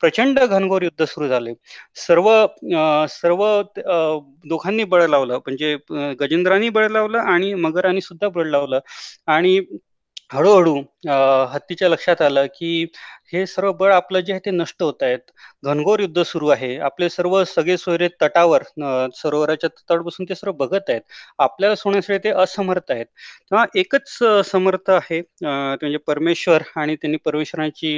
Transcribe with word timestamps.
प्रचंड 0.00 0.38
घनघोर 0.40 0.82
युद्ध 0.82 1.04
सुरू 1.04 1.28
झाले. 1.28 1.52
सर्व 1.96 2.28
सर्व 3.10 3.44
दोघांनी 4.44 4.84
बळ 4.84 5.06
लावलं. 5.08 5.38
म्हणजे 5.38 5.76
गजेंद्रांनी 6.20 6.68
बळ 6.68 6.88
लावलं 6.90 7.18
आणि 7.18 7.54
मगरांनी 7.54 8.00
सुद्धा 8.00 8.28
बळ 8.28 8.46
लावलं. 8.50 8.78
आणि 9.26 9.58
हळूहळू 10.32 10.74
हत्तीच्या 11.52 11.88
लक्षात 11.88 12.22
आलं 12.22 12.46
की 12.46 12.86
हे 13.32 13.44
सर्व 13.46 13.72
बळ 13.72 13.92
आपलं 13.92 14.20
जे 14.20 14.32
आहे 14.32 14.40
ते 14.44 14.50
नष्ट 14.50 14.82
होत 14.82 15.02
आहेत. 15.02 15.18
घनघोर 15.64 16.00
युद्ध 16.00 16.22
सुरू 16.22 16.48
आहे. 16.48 16.76
आपले 16.88 17.08
सर्व 17.10 17.42
सगळे 17.44 17.76
सोयरे 17.78 18.08
तटावर 18.22 18.62
सरोवराच्या 19.16 19.68
तटावर 19.70 20.00
बसून 20.02 20.26
ते 20.28 20.34
सर्व 20.34 20.52
बघत 20.58 20.90
आहेत. 20.90 21.00
आपल्याला 21.38 21.74
सोडण्यासाठी 21.76 22.18
ते 22.24 22.30
असमर्थ 22.42 22.90
आहेत. 22.92 23.06
तेव्हा 23.06 23.64
एकच 23.80 24.18
समर्थ 24.50 24.90
आहे 24.90 25.20
म्हणजे 25.42 25.96
परमेश्वर 26.06 26.62
आणि 26.76 26.96
त्यांनी 26.96 27.18
परमेश्वरांची 27.24 27.94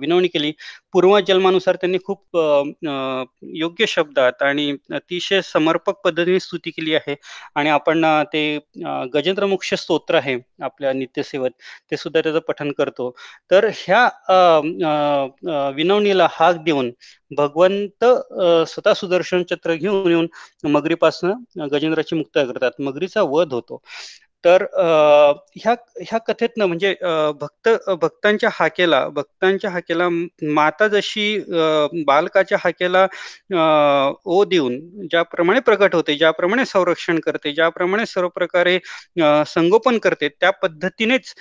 विनवणी 0.00 0.28
केली. 0.28 0.52
पूर्वजन्मानुसार 0.92 1.76
त्यांनी 1.76 1.98
खूप 2.04 2.36
योग्य 3.56 3.86
शब्दात 3.88 4.42
आणि 4.42 4.70
अतिशय 4.94 5.40
समर्पक 5.44 6.00
पद्धतीने 6.04 6.40
स्तुती 6.40 6.70
केली 6.70 6.94
आहे. 6.94 7.14
आणि 7.56 7.70
आपण 7.70 8.04
ते 8.32 8.42
गजेंद्रमुख्य 9.14 9.76
स्तोत्र 9.76 10.14
आहे 10.16 10.36
आपल्या 10.62 10.92
नित्यसेवत. 10.92 11.50
ते 11.90 11.96
सुद्धा 11.96 12.20
त्याचं 12.20 12.38
पठन 12.48 12.70
करतो. 12.78 13.10
तर 13.50 13.68
ह्या 13.76 14.08
विनवणीला 15.76 16.26
हाक 16.30 16.56
देऊन 16.64 16.90
भगवंत 17.30 18.04
स्वतः 18.68 18.92
सुदर्शन 18.94 19.42
चक्र 19.50 19.74
घेऊन 19.74 20.10
येऊन 20.10 20.26
मगरीपासून 20.68 21.32
गजेंद्राची 21.72 22.16
मुक्ता 22.16 22.44
करतात. 22.44 22.70
मगरीचा 22.80 23.22
वध 23.24 23.52
होतो. 23.52 23.80
तर 24.44 24.62
ह्या 25.56 25.74
ह्या 26.00 26.18
कथेतनं 26.18 26.66
म्हणजे 26.66 26.94
भक्त 27.40 27.68
भक्तांच्या 28.00 28.50
हाकेला 28.52 29.06
भक्तांच्या 29.08 29.70
हाकेला 29.70 30.08
माता 30.54 30.86
जशी 30.88 31.38
बालकाच्या 32.06 32.58
हाकेला 32.60 33.06
ओ 34.26 34.42
देऊन 34.44 34.78
ज्याप्रमाणे 35.10 35.60
प्रकट 35.60 35.94
होते 35.94 36.16
ज्याप्रमाणे 36.18 36.64
संरक्षण 36.66 37.18
करते 37.20 37.52
ज्याप्रमाणे 37.54 38.06
सर्व 38.06 38.28
प्रकारे 38.28 38.78
संगोपन 39.46 39.98
करते 39.98 40.28
त्या 40.30 40.50
पद्धतीनेच 40.62 41.34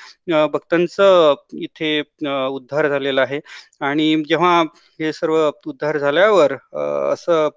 भक्तांचं 0.54 1.34
इथे 1.62 2.00
उद्धार 2.48 2.88
झालेला 2.90 3.22
आहे. 3.22 3.40
आणि 3.82 4.16
जेव्हा 4.30 4.62
हे 5.00 5.12
सर्व 5.14 5.38
उद्धार 5.68 5.98
झाल्यावर 5.98 6.54
असं 7.14 7.50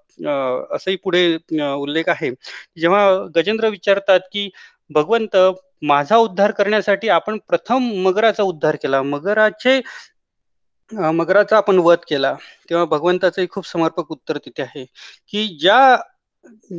असंही 0.75 0.97
पुढे 1.05 1.27
उल्लेख 1.72 2.09
आहे. 2.09 2.31
जेव्हा 2.77 3.09
गजेंद्र 3.37 3.69
विचारतात 3.69 4.20
की 4.33 4.48
भगवंत 4.91 5.37
माझा 5.83 6.17
उद्धार 6.19 6.51
करण्यासाठी 6.53 7.09
आपण 7.11 7.39
प्रथम 7.49 7.91
मगराचा 8.05 8.43
उद्धार 8.45 8.77
केला. 8.77 9.03
मगराचे 9.05 9.81
मगराचा 10.93 11.57
आपण 11.57 11.79
वध 11.79 11.99
केला. 12.09 12.35
तेव्हा 12.71 12.85
भगवंताचंही 12.87 13.47
खूप 13.51 13.67
समर्पक 13.67 14.11
उत्तर 14.13 14.39
तिथे 14.39 14.63
आहे 14.63 14.85
की 15.29 15.47
ज्या 15.61 15.97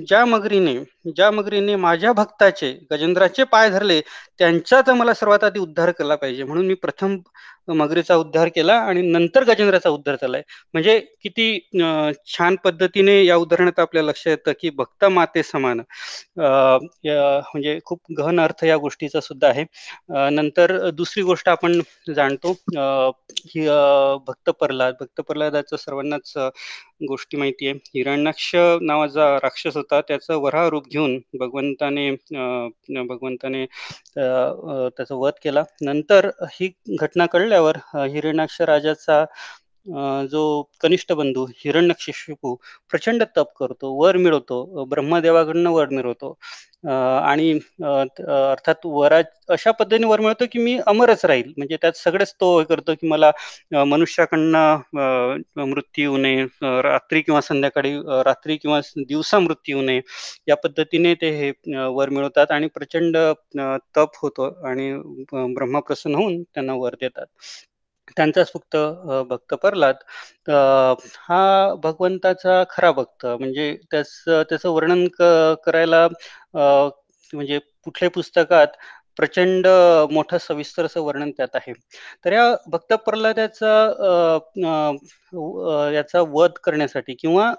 ज्या 0.07 0.23
मगरीने 0.25 0.73
ज्या 1.07 1.29
मगरीने 1.31 1.75
माझ्या 1.77 2.11
भक्ताचे 2.13 2.71
गजेंद्राचे 2.91 3.43
पाय 3.45 3.69
धरले 3.69 3.99
त्यांचाच 4.39 4.89
मला 4.91 5.13
सर्वात 5.13 5.43
आधी 5.43 5.59
उद्धार 5.59 5.91
केला 5.91 6.15
पाहिजे. 6.15 6.43
म्हणून 6.43 6.65
मी 6.67 6.73
प्रथम 6.75 7.17
मगरीचा 7.67 8.15
उद्धार 8.15 8.47
केला 8.55 8.73
आणि 8.79 9.01
नंतर 9.01 9.43
गजेंद्राचा 9.47 9.89
उद्धार 9.89 10.15
झालाय. 10.21 10.41
म्हणजे 10.73 10.99
किती 11.23 11.59
छान 12.33 12.55
पद्धतीने 12.63 13.23
या 13.25 13.35
उदाहरणात 13.37 13.79
आपल्या 13.79 14.03
लक्षात 14.03 14.31
येतं 14.31 14.51
की 14.61 14.69
भक्त 14.77 15.05
माते 15.05 15.43
समान. 15.43 15.81
म्हणजे 16.37 17.77
खूप 17.85 17.99
गहन 18.19 18.39
अर्थ 18.39 18.63
या 18.65 18.77
गोष्टीचा 18.77 19.19
सुद्धा 19.21 19.47
आहे. 19.47 19.65
नंतर 20.31 20.89
दुसरी 20.93 21.23
गोष्ट 21.23 21.49
आपण 21.49 21.79
जाणतो 22.15 22.51
ही 22.71 23.67
भक्त 24.27 24.49
प्रल्हाद. 24.59 24.93
भक्त 24.99 25.21
प्रल्हादाचं 25.27 25.77
सर्वांनाच 25.77 26.33
गोष्टी 27.07 27.37
माहिती 27.37 27.67
आहे. 27.67 27.75
हिरण्याक्ष 27.95 28.51
नावाचा 28.81 29.35
राक्षस 29.43 29.77
होता. 29.77 29.99
त्याचं 30.07 30.37
वरा 30.41 30.67
रूप 30.69 30.87
घेऊन 30.91 31.17
भगवंताने 31.39 32.09
भगवंताने 33.07 33.65
त्याचा 34.15 35.15
वध 35.15 35.33
केला. 35.43 35.63
नंतर 35.81 36.29
ही 36.53 36.69
घटना 36.99 37.25
कळल्यावर 37.51 37.77
हिरण्याक्ष 38.07 38.61
राजाचा 38.61 39.23
जो 40.31 40.41
कनिष्ठ 40.81 41.11
बंधू 41.13 41.45
हिरण्यशिशुपू 41.57 42.55
प्रचंड 42.91 43.23
तप 43.37 43.53
करतो 43.59 43.93
वर 44.01 44.17
मिळवतो 44.17 44.85
ब्रह्मदेवाकडनं 44.89 45.69
वर 45.71 45.89
मिळवतो. 45.91 46.37
आणि 46.85 47.51
अर्थात 47.83 48.85
वरा 48.85 49.19
अशा 49.53 49.71
पद्धतीने 49.79 50.07
वर 50.07 50.19
मिळतो 50.21 50.45
की 50.51 50.59
मी 50.59 50.77
अमरच 50.87 51.25
राहील. 51.25 51.51
म्हणजे 51.57 51.77
त्यात 51.81 51.97
सगळेच 51.97 52.33
तो 52.41 52.57
हे 52.59 52.65
करतो 52.69 52.93
की 53.01 53.07
मला 53.07 53.31
मनुष्याकडनं 53.85 55.65
मृत्यू 55.69 56.03
येऊ 56.03 56.17
नये 56.21 56.45
रात्री 56.83 57.21
किंवा 57.21 57.41
संध्याकाळी 57.41 57.93
रात्री 58.25 58.57
किंवा 58.57 58.79
दिवसा 58.97 59.39
मृत्यू 59.39 59.77
येऊ 59.77 59.85
नये 59.85 60.01
या 60.47 60.55
पद्धतीने 60.63 61.13
ते 61.21 61.29
हे 61.37 61.51
वर 61.95 62.09
मिळवतात 62.09 62.51
आणि 62.51 62.67
प्रचंड 62.75 63.17
तप 63.97 64.17
होतो 64.21 64.47
आणि 64.67 64.91
ब्रह्मा 65.55 65.79
प्रसन्न 65.87 66.15
होऊन 66.15 66.41
त्यांना 66.43 66.73
वर 66.75 66.95
देतात. 67.01 67.25
त्यांचाच 68.17 68.51
फक्त 68.53 68.75
भक्त 69.29 69.53
प्रल्हाद 69.55 69.95
हा 71.19 71.73
भगवंताचा 71.83 72.63
खरा 72.69 72.91
भक्त 72.91 73.25
म्हणजे 73.27 73.73
त्याच 73.91 74.13
त्याचं 74.27 74.69
वर्णन 74.69 75.07
करायला 75.65 76.07
म्हणजे 76.53 77.59
कुठल्या 77.85 78.09
पुस्तकात 78.11 78.67
प्रचंड 79.17 79.67
मोठं 80.11 80.37
सविस्तर 80.39 80.85
असं 80.85 81.01
वर्णन 81.03 81.31
त्यात 81.31 81.55
आहे. 81.55 81.73
तर 82.25 82.33
या 82.33 82.43
भक्त 82.67 82.93
प्रल्हादाचा 83.05 83.73
याचा 85.93 86.21
वध 86.29 86.51
करण्यासाठी 86.63 87.13
किंवा 87.19 87.51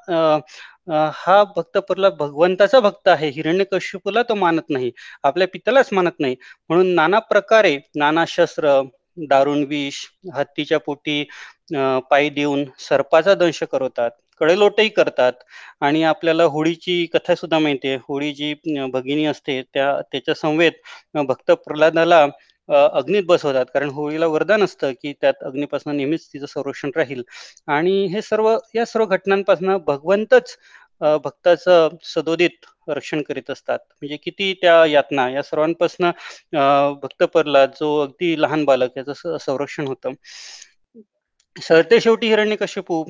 हा 1.16 1.42
भक्त 1.56 1.78
प्रल्हाद 1.80 2.14
भगवंताचा 2.16 2.80
भक्त 2.80 3.08
आहे 3.08 3.28
हिरण्यकश्यपूला 3.30 4.22
तो 4.22 4.34
मानत 4.34 4.70
नाही 4.70 4.90
आपल्या 5.24 5.48
पित्यालाच 5.48 5.88
मानत 5.92 6.20
नाही. 6.20 6.36
म्हणून 6.70 6.94
नाना 6.94 7.18
प्रकारे 7.30 7.76
नाना 7.96 8.24
शस्त्र 8.28 8.80
दारुण 9.16 9.64
विष 9.68 10.04
हत्तीच्या 10.34 10.78
पोटी 10.80 11.22
पायी 12.10 12.30
देऊन 12.30 12.64
सर्पाचा 12.80 13.34
दंश 13.34 13.62
करवतात 13.72 14.10
कडेलोटही 14.40 14.88
करतात. 14.90 15.32
आणि 15.80 16.02
आपल्याला 16.04 16.44
होळीची 16.44 17.04
कथा 17.14 17.34
सुद्धा 17.34 17.58
माहिती 17.58 17.88
आहे. 17.88 17.96
होळी 18.08 18.32
जी 18.34 18.54
भगिनी 18.92 19.24
असते 19.26 19.60
त्या 19.64 19.92
त्याच्या 20.12 20.34
संवेद 20.34 20.72
भक्त 21.28 21.50
प्रल्हादाला 21.66 22.26
अग्नीत 22.68 23.22
बसवतात. 23.26 23.64
कारण 23.74 23.88
होळीला 23.90 24.26
वरदान 24.26 24.62
असतं 24.64 24.92
की 25.02 25.12
त्यात 25.20 25.42
अग्नीपासून 25.44 25.96
नेहमीच 25.96 26.26
तिचं 26.32 26.46
संरक्षण 26.46 26.90
राहील. 26.96 27.22
आणि 27.68 28.04
हे 28.12 28.22
सर्व 28.22 28.50
या 28.74 28.84
सर्व 28.86 29.04
घटनांपासून 29.06 29.76
भगवंतच 29.86 30.56
भक्ताचं 31.24 31.88
सदोदित 32.04 32.66
रक्षण 32.88 33.22
करीत 33.22 33.50
असतात. 33.50 33.78
म्हणजे 33.92 34.16
किती 34.16 34.52
त्या 34.62 34.84
यातना 34.86 35.28
या 35.30 35.42
सर्वांपासून 35.42 36.10
भक्त 37.02 37.22
परला 37.34 37.64
जो 37.72 37.96
अगदी 38.02 38.34
लहान 38.42 38.64
बालक 38.64 38.98
याचं 38.98 39.36
संरक्षण 39.38 39.86
होतं. 39.86 40.12
सरते 41.56 41.98
शेवटी 42.00 42.28
हिरण्यकश्यपू 42.28 43.02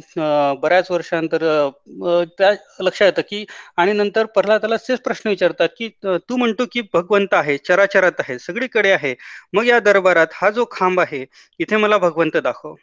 बऱ्याच 0.63 0.91
वर्षानंतर 0.91 1.43
त्या 2.39 2.51
लक्षात 2.81 3.07
येतं 3.07 3.23
की 3.29 3.45
आणि 3.77 3.93
नंतर 3.93 4.27
प्रल्हादाला 4.35 4.77
तेच 4.79 5.01
प्रश्न 5.01 5.29
विचारतात 5.31 5.69
की 5.79 5.89
तू 6.05 6.37
म्हणतो 6.37 6.65
की 6.73 6.81
भगवंत 6.95 7.35
आहे 7.35 7.57
चराचरात 7.59 8.21
आहे 8.21 8.39
सगळीकडे 8.39 8.91
आहे. 8.93 9.15
मग 9.53 9.67
या 9.67 9.79
दरबारात 9.81 10.27
हा 10.33 10.51
जो 10.51 10.65
खांब 10.71 11.01
आहे 11.01 11.25
इथे 11.61 11.77
मला 11.77 11.99
भगवंत 11.99 12.37
दाखव. 12.39 12.75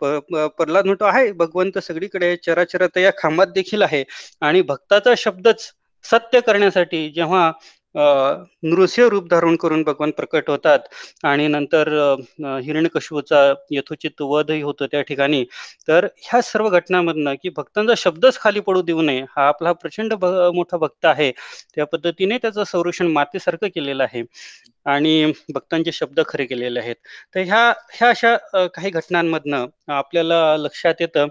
प्रल्हाद 0.00 0.84
म्हणतो 0.86 1.04
आहे. 1.04 1.30
भगवंत 1.32 1.78
सगळीकडे 1.78 2.34
चराचरात 2.36 2.96
या 2.98 3.10
खांबात 3.18 3.46
देखील 3.54 3.82
आहे. 3.82 4.04
आणि 4.40 4.62
भक्ताचा 4.62 5.14
शब्दच 5.16 5.70
सत्य 6.04 6.40
करण्यासाठी 6.40 7.08
जेव्हा 7.10 7.50
नृसिंह 7.98 9.08
रूप 9.08 9.28
धारण 9.30 9.56
करून 9.56 9.82
भगवान 9.82 10.10
प्रकट 10.16 10.50
होतात. 10.50 10.78
आणि 11.24 11.46
नंतर 11.48 11.88
हिरण्यकशूचा 12.64 13.42
यथोचित 13.70 14.22
वधही 14.22 14.60
होतो 14.62 14.86
त्या 14.86 15.00
ठिकाणी. 15.02 15.44
तर 15.88 16.06
ह्या 16.22 16.40
सर्व 16.42 16.68
घटनांमधनं 16.70 17.34
की 17.42 17.48
भक्तांचा 17.56 17.94
शब्दच 17.96 18.38
खाली 18.40 18.60
पडू 18.60 18.82
देऊ 18.82 19.02
नये 19.02 19.22
हा 19.36 19.46
आपला 19.48 19.72
प्रचंड 19.72 20.14
मोठा 20.54 20.76
भक्त 20.76 21.06
आहे. 21.06 21.30
त्या 21.74 21.86
पद्धतीने 21.86 22.38
त्याचं 22.38 22.64
संरक्षण 22.64 23.06
मातेसारखं 23.12 23.68
केलेलं 23.74 24.02
आहे. 24.04 24.22
आणि 24.86 25.32
भक्तांचे 25.54 25.92
शब्द 25.92 26.20
खरे 26.28 26.44
केलेले 26.46 26.80
आहेत. 26.80 26.96
तर 27.34 27.40
ह्या 27.40 27.72
ह्या 27.92 28.08
अशा 28.10 28.36
काही 28.74 28.90
घटनांमधनं 28.90 29.66
आपल्याला 29.88 30.56
लक्षात 30.56 30.94
येतं 31.00 31.26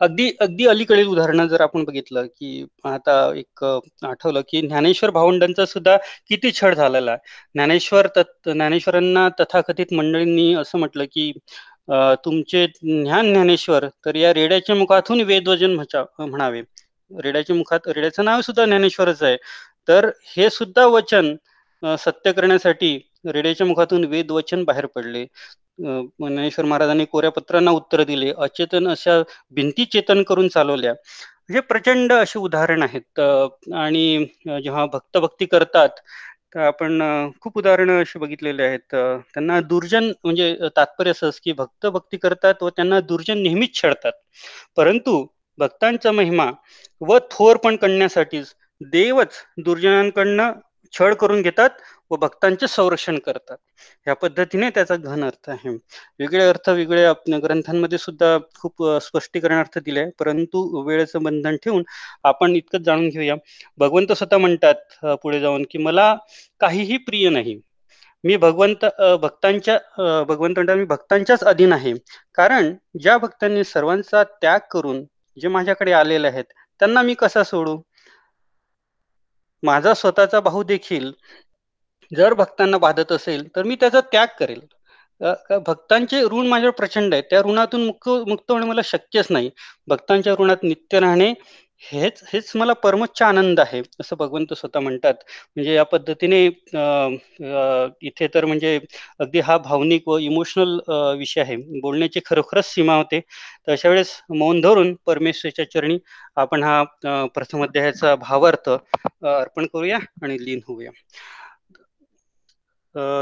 अगदी 0.00 0.26
अगदी 0.40 0.66
अलीकडील 0.66 1.06
उदाहरणं 1.08 1.46
जर 1.48 1.60
आपण 1.60 1.84
बघितलं 1.84 2.26
की 2.28 2.50
आता 2.84 3.14
एक 3.36 3.64
आठवलं 3.64 4.40
की 4.48 4.60
ज्ञानेश्वर 4.62 5.10
भावंडांचा 5.10 5.66
सुद्धा 5.66 5.96
किती 6.28 6.50
छळ 6.52 6.74
झालेला 6.74 7.10
आहे. 7.10 7.18
ज्ञानेश्वर 7.54 8.06
तत् 8.16 8.48
ज्ञानेश्वरांना 8.50 9.28
तथाकथित 9.40 9.92
मंडळींनी 9.94 10.52
असं 10.54 10.78
म्हटलं 10.78 11.04
की 11.12 11.30
तुमचे 12.24 12.66
ज्ञान 12.82 13.32
ज्ञानेश्वर 13.32 13.86
तर 14.06 14.14
या 14.14 14.32
रेड्याच्या 14.34 14.76
मुखातून 14.76 15.20
वेदवजन 15.22 15.76
म्हणावे. 16.20 16.62
रेड्याच्या 17.10 17.56
मुखात 17.56 17.88
रेड्याचं 17.88 18.24
नाव 18.24 18.40
सुद्धा 18.40 18.64
ज्ञानेश्वरच 18.66 19.22
आहे. 19.22 19.36
तर 19.88 20.08
हे 20.36 20.48
सुद्धा 20.50 20.86
वचन 20.86 21.34
सत्य 21.82 22.32
करण्यासाठी 22.32 22.98
रेड्याच्या 23.24 23.66
मुखातून 23.66 24.04
वेद 24.06 24.30
वचन 24.32 24.64
बाहेर 24.64 24.86
पडले. 24.94 25.24
ज्ञानेश्वर 25.78 26.64
महाराजांनी 26.64 27.04
कोऱ्या 27.06 27.30
पत्रांना 27.32 27.70
उत्तर 27.70 28.02
दिले. 28.04 28.32
अचेतन 28.38 28.88
अशा 28.90 29.20
भिंती 29.52 29.84
चेतन 29.92 30.22
करून 30.28 30.48
चालवल्या. 30.48 30.92
म्हणजे 30.92 31.60
प्रचंड 31.68 32.12
असे 32.12 32.38
उदाहरण 32.38 32.82
आहेत. 32.82 33.20
आणि 33.74 34.26
जेव्हा 34.64 34.86
भक्तभक्ती 34.92 35.46
करतात 35.46 36.00
तर 36.54 36.60
आपण 36.60 37.00
खूप 37.40 37.58
उदाहरणं 37.58 38.00
अशी 38.00 38.18
बघितलेले 38.18 38.62
आहेत. 38.62 38.94
त्यांना 39.34 39.60
दुर्जन 39.60 40.10
म्हणजे 40.24 40.54
तात्पर्य 40.76 41.10
असंच 41.10 41.40
की 41.44 41.52
भक्त 41.52 41.86
भक्ती 41.88 42.16
करतात 42.16 42.62
व 42.62 42.68
त्यांना 42.70 43.00
दुर्जन 43.00 43.42
नेहमीच 43.42 43.74
छळतात. 43.82 44.12
परंतु 44.76 45.26
भक्तांचा 45.58 46.12
महिमा 46.12 46.50
व 47.00 47.18
थोर 47.30 47.56
पण 47.56 47.76
करण्यासाठीच 47.76 48.54
देवच 48.80 49.34
दुर्जनांकडनं 49.64 50.52
छळ 50.92 51.14
करून 51.14 51.42
घेतात 51.42 51.70
व 52.10 52.16
भक्तांचे 52.16 52.66
संरक्षण 52.68 53.18
करतात. 53.18 53.56
ह्या 54.06 54.14
पद्धतीने 54.14 54.68
त्याचा 54.70 54.96
घन 54.96 55.24
अर्थ 55.24 55.50
आहे. 55.50 55.70
वेगळे 56.20 56.44
अर्थ 56.48 56.68
वेगळ्या 56.70 57.12
ग्रंथांमध्ये 57.38 57.98
सुद्धा 57.98 58.36
खूप 58.60 58.84
स्पष्टीकरण 59.02 59.58
अर्थ 59.58 59.78
दिले 59.78 60.00
आहे 60.00 60.10
परंतु 60.18 60.82
वेळेचं 60.86 61.22
बंधन 61.22 61.56
ठेवून 61.64 61.82
आपण 62.24 62.54
इतकंच 62.56 62.82
जाणून 62.84 63.08
घेऊया. 63.08 63.34
भगवंत 63.78 64.12
स्वतः 64.12 64.38
म्हणतात 64.38 65.04
पुढे 65.22 65.40
जाऊन 65.40 65.64
की 65.70 65.78
मला 65.78 66.14
काहीही 66.60 66.96
प्रिय 66.98 67.28
नाही. 67.30 67.60
मी 68.24 68.36
भगवंत 68.36 68.84
भक्तांच्या 69.22 69.78
भगवंत 70.24 70.54
म्हणतात 70.54 70.76
मी 70.76 70.84
भक्तांच्याच 70.84 71.42
अधीन 71.44 71.72
आहे. 71.72 71.92
कारण 72.34 72.72
ज्या 73.02 73.16
भक्तांनी 73.18 73.64
सर्वांचा 73.64 74.22
त्याग 74.40 74.58
करून 74.72 75.04
जे 75.36 75.48
माझ्याकडे 75.48 75.92
आलेले 75.92 76.28
आहेत 76.28 76.44
त्यांना 76.80 77.02
मी 77.02 77.14
कसा 77.14 77.42
सोडू? 77.44 77.76
माझा 79.62 79.94
स्वतःचा 79.94 80.40
भाऊ 80.40 80.62
देखील 80.62 81.10
जर 82.12 82.34
भक्तांना 82.34 82.78
बाधत 82.78 83.12
असेल 83.12 83.46
तर 83.56 83.62
मी 83.62 83.76
त्याचा 83.76 84.00
त्याग 84.12 84.26
करेल. 84.38 84.60
भक्तांचे 85.66 86.20
ऋण 86.22 86.46
माझ्यावर 86.46 86.74
प्रचंड 86.74 87.14
आहे 87.14 87.22
त्या 87.22 87.40
ऋणातून 87.40 87.84
मुक्त 87.86 88.08
मुक्त 88.28 88.50
होणे 88.52 88.66
मला 88.66 88.80
शक्यच 88.84 89.26
नाही. 89.30 89.50
भक्तांच्या 89.88 90.34
ऋणात 90.40 90.62
नित्य 90.62 91.00
राहणे 91.00 91.32
हेच 91.82 92.20
हेच 92.26 92.50
मला 92.56 92.72
परमोच्च 92.76 93.20
आनंद 93.22 93.60
आहे 93.60 93.80
असं 94.00 94.16
भगवंत 94.18 94.52
स्वतः 94.54 94.80
म्हणतात. 94.80 95.14
म्हणजे 95.56 95.74
या 95.74 95.82
पद्धतीने 95.84 96.44
इथे 98.02 98.26
तर 98.34 98.44
म्हणजे 98.44 98.78
अगदी 99.20 99.40
हा 99.40 99.56
भावनिक 99.60 100.08
व 100.08 100.16
इमोशनल 100.20 100.78
विषय 101.18 101.40
आहे. 101.40 101.56
बोलण्याची 101.80 102.20
खरोखरच 102.26 102.64
सीमा 102.66 102.96
होते. 102.96 103.20
तर 103.20 103.72
अशा 103.72 103.88
वेळेस 103.88 104.10
मौन 104.32 104.60
धरून 104.60 104.94
परमेश्वरच्या 105.06 105.70
चरणी 105.70 105.98
आपण 106.36 106.62
हा 106.62 106.82
प्रथम 107.34 107.62
अध्यायाचा 107.64 108.14
भावार्थ 108.18 108.68
अर्पण 108.70 109.66
करूया 109.66 109.98
आणि 110.22 110.36
लीन 110.44 110.60
होऊया. 110.68 110.90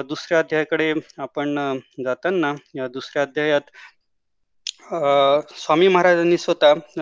दुसऱ्या 0.08 0.38
अध्यायाकडे 0.38 0.92
आपण 1.18 1.58
जाताना 2.04 2.52
या 2.74 2.86
दुसऱ्या 2.88 3.22
अध्यायात 3.22 3.70
स्वामी 4.82 5.88
महाराजांनी 5.88 6.36
स्वतः 6.38 7.00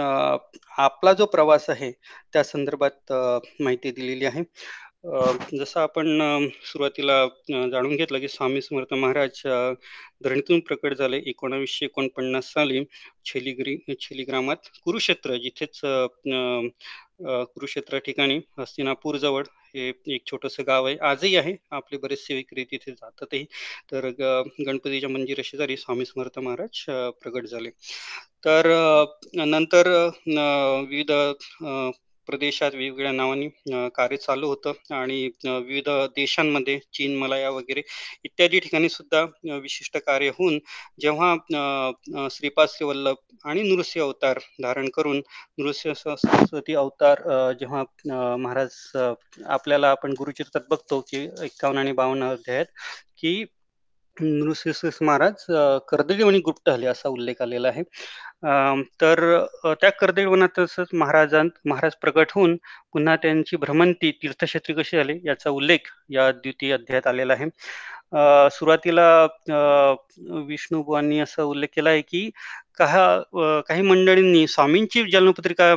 आपला 0.79 1.13
जो 1.13 1.27
प्रवास 1.27 1.69
आहे 1.71 1.91
त्या 2.33 2.43
संदर्भात 2.45 3.13
माहिती 3.61 3.91
दिलेली 3.91 4.25
आहे. 4.25 4.43
जसं 5.55 5.81
आपण 5.81 6.07
सुरुवातीला 6.65 7.25
जाणून 7.71 7.97
घेतलं 7.97 8.19
की 8.21 8.29
स्वामी 8.29 8.61
समर्थ 8.63 8.95
महाराज 8.95 9.41
धरणीतून 10.25 10.61
प्रकट 10.69 10.95
झाले 10.95 11.17
एकोणावीसशे 11.27 11.85
एकोणपन्नास 11.87 12.53
साली 12.53 12.83
छेलीगिरी 13.27 13.77
छेली 14.01 14.25
ग्रामात 14.25 14.69
कुरुक्षेत्र 14.85 15.37
जिथेच 15.43 15.81
कुरुक्षेत्र 17.21 17.99
ठिकाणी 18.07 18.41
हस्तिनापूर 18.59 19.17
जवळ 19.17 19.45
हे 19.75 19.89
एक 20.15 20.23
छोटस 20.27 20.57
गाव 20.67 20.87
आहे. 20.87 20.97
आजही 21.03 21.35
आहे. 21.37 21.55
आपले 21.73 21.99
बरेचसे 21.99 22.25
सेविकरी 22.25 22.65
तिथे 22.71 22.93
जातातही. 22.93 23.45
तर 23.93 24.09
गणपतीच्या 24.67 25.09
मंदिर 25.11 25.41
शेजारी 25.45 25.77
स्वामी 25.77 26.05
समर्थ 26.07 26.39
महाराज 26.39 26.85
प्रगट 27.23 27.47
झाले. 27.47 27.71
तर 28.45 28.67
नंतर 29.37 29.89
विविध 30.29 31.13
प्रदेशात 32.27 32.75
वेगवेगळ्या 32.75 33.13
नावांनी 33.13 33.49
कार्य 33.95 34.17
चालू 34.17 34.49
होतं 34.49 34.95
आणि 34.95 35.21
विविध 35.45 35.89
देशांमध्ये 36.17 36.79
चीन 36.93 37.17
मलाया 37.19 37.51
वगैरे 37.51 37.83
इत्यादी 38.25 38.59
ठिकाणी 38.61 38.89
सुद्धा 38.89 39.23
विशिष्ट 39.57 39.97
कार्य 39.99 40.29
होऊन 40.29 40.59
जेव्हा 41.01 41.35
श्रीपाद 42.31 42.69
श्री 42.69 42.87
वल्लभ 42.87 43.17
आणि 43.45 43.63
नृसिंह 43.65 44.05
अवतार 44.05 44.39
धारण 44.63 44.89
करून 44.89 45.21
नृसिंह 45.59 45.95
सरस्वती 45.95 46.75
अवतार 46.75 47.23
जेव्हा 47.53 47.83
महाराज 48.37 48.77
आपल्याला 49.47 49.91
आपण 49.91 50.13
गुरुचरित्रात 50.13 50.69
बघतो 50.71 51.01
की 51.09 51.23
एक्कावन्न 51.43 51.79
आणि 51.79 51.93
बावन्न 51.93 52.31
अध्यायात 52.31 52.67
की 53.19 53.45
नृसिंह 54.21 54.91
महाराज 55.07 55.45
कर्दळीवणी 55.89 56.39
गुप्त 56.45 56.71
झाले 56.71 56.87
असा 56.87 57.09
उल्लेख 57.09 57.43
आलेला 57.43 57.69
आहे. 57.69 57.83
तर 59.01 59.45
त्या 59.81 59.91
कर्दळीवनातच 60.01 60.75
महाराजांत 60.93 61.51
महाराज 61.69 61.93
प्रकट 62.03 62.33
होऊन 62.35 62.57
पुन्हा 62.93 63.17
त्यांची 63.23 63.57
भ्रमंती 63.57 64.11
तीर्थक्षेत्री 64.23 64.75
कशी 64.75 64.97
झाली 64.97 65.19
याचा 65.27 65.51
उल्लेख 65.51 65.91
या 66.11 66.31
द्वितीय 66.33 66.73
अध्यायात 66.75 67.07
आलेला 67.07 67.33
आहे. 67.33 67.47
सुरुवातीला 68.51 69.27
विष्णुबुवांनी 70.49 71.19
असा 71.21 71.43
उल्लेख 71.43 71.69
केला 71.77 71.91
आहे 71.91 72.01
की 72.03 72.29
काही 72.81 73.83
मंडळींनी 73.83 74.47
स्वामींची 74.49 75.03
जन्मपत्रिका 75.11 75.75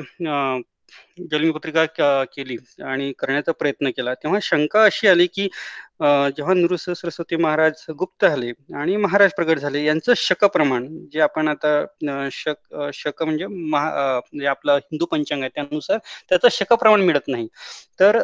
जन्मपत्रिका 1.32 1.86
केली 2.34 2.58
आणि 2.86 3.12
करण्याचा 3.20 3.52
प्रयत्न 3.52 3.90
केला. 3.98 4.14
तेव्हा 4.14 4.40
शंका 4.44 4.84
अशी 4.86 5.08
आली 5.08 5.28
की 5.28 5.48
जेव्हा 6.02 6.54
नृसिंह 6.54 6.96
सरस्वती 6.96 7.36
महाराज 7.36 7.84
गुप्त 8.00 8.26
झाले 8.26 8.52
आणि 8.76 8.96
महाराज 8.98 9.32
प्रगट 9.36 9.60
झाले 9.60 9.84
यांचं 9.86 10.14
शक 10.18 10.46
प्रमाण 10.54 10.88
जे 11.14 11.20
आपण 11.22 11.48
आता 11.48 12.28
शक 12.32 12.76
शक 12.94 13.24
म्हणजे 13.24 13.48
म्हणजे 13.48 14.46
आपलं 14.48 14.76
हिंदू 14.76 15.06
पंचांग 15.12 15.42
आहे 15.42 15.50
त्यानुसार 15.56 15.98
त्याचं 16.30 16.48
शक 16.52 16.74
प्रमाण 16.74 17.02
मिळत 17.02 17.28
नाही. 17.28 17.48
तर 18.00 18.20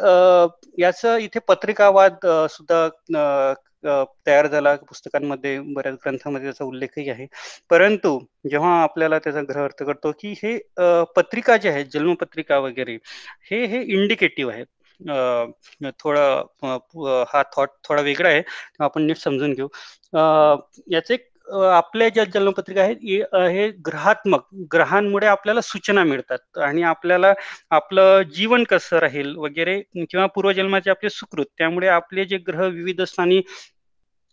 याचं 0.78 1.16
इथे 1.18 1.38
पत्रिकावाद 1.48 2.26
सुद्धा 2.50 2.86
तयार 3.86 4.46
झाला 4.46 4.74
पुस्तकांमध्ये 4.88 5.58
बऱ्याच 5.74 5.94
ग्रंथांमध्ये 6.04 6.46
त्याचा 6.46 6.64
उल्लेखही 6.64 7.08
आहे. 7.10 7.26
परंतु 7.70 8.18
जेव्हा 8.50 8.72
आपल्याला 8.82 9.18
त्याचा 9.18 9.40
ग्रह 9.48 9.64
अर्थ 9.64 9.82
करतो 9.82 10.12
की 10.20 10.34
हे 10.42 10.56
पत्रिका 11.16 11.56
जे 11.56 11.68
आहेत 11.70 11.86
जन्मपत्रिका 11.92 12.58
वगैरे 12.58 12.98
हे 13.50 13.64
हे 13.66 13.82
इंडिकेटिव्ह 13.82 14.52
आहेत. 14.52 14.66
थोडा 16.00 16.24
हा 17.32 17.42
थॉट 17.56 17.68
थोडा 17.88 18.02
वेगळा 18.02 18.28
आहे 18.28 18.42
आपण 18.84 19.02
नीट 19.06 19.16
समजून 19.18 19.52
घेऊ. 19.52 19.68
याचे 20.92 21.16
आपल्या 21.70 22.08
ज्या 22.08 22.24
जन्मपत्रिका 22.24 22.82
आहेत 22.82 23.24
हे 23.50 23.68
ग्रहात्मक 23.86 24.44
ग्रहांमुळे 24.72 25.26
आपल्याला 25.26 25.60
सूचना 25.60 26.04
मिळतात. 26.04 26.58
आणि 26.58 26.82
आपल्याला 26.82 27.32
आपलं 27.70 28.22
जीवन 28.34 28.64
कसं 28.70 28.98
राहील 28.98 29.34
वगैरे 29.36 29.80
किंवा 29.96 30.26
पूर्वजन्माचे 30.34 30.90
आपले 30.90 31.10
सुकृत 31.10 31.46
त्यामुळे 31.58 31.88
आपले 31.88 32.24
जे 32.24 32.38
ग्रह 32.46 32.66
विविध 32.66 33.02
स्थानी 33.02 33.40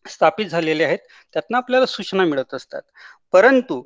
स्थापित 0.06 0.46
झालेले 0.46 0.84
आहेत 0.84 1.00
त्यातनं 1.34 1.58
आपल्याला 1.58 1.86
सूचना 1.86 2.24
मिळत 2.26 2.54
असतात. 2.54 2.82
परंतु 3.34 3.82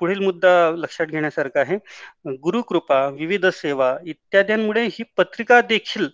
पुढील 0.00 0.18
मुद्दा 0.18 0.50
लक्षात 0.76 1.06
घेण्यासारखा 1.06 1.60
आहे. 1.60 1.76
गुरुकृपा 2.42 3.06
विविध 3.08 3.46
सेवा 3.46 3.96
इत्यादींमुळे 4.06 4.84
ही 4.86 5.02
पत्रिका 5.16 5.60
देखील 5.60 6.08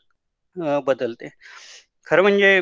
बदलते. 0.87 1.28
खरं 2.07 2.23
म्हणजे 2.23 2.61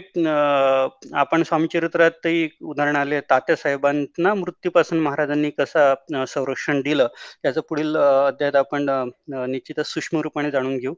आपण 1.18 1.42
स्वामीचरित्रातही 1.42 2.48
उदाहरण 2.70 2.96
आले 2.96 3.20
तात्यासाहेबांना 3.30 4.32
मृत्यूपासून 4.34 4.98
महाराजांनी 5.00 5.50
कसा 5.58 6.24
संरक्षण 6.28 6.80
दिलं 6.82 7.08
याचं 7.44 7.60
पुढील 7.68 7.96
अध्यायात 7.96 8.56
आपण 8.56 8.88
निश्चितच 9.50 9.86
सूक्ष्म 9.86 10.20
रूपाने 10.22 10.50
जाणून 10.50 10.76
घेऊ. 10.78 10.94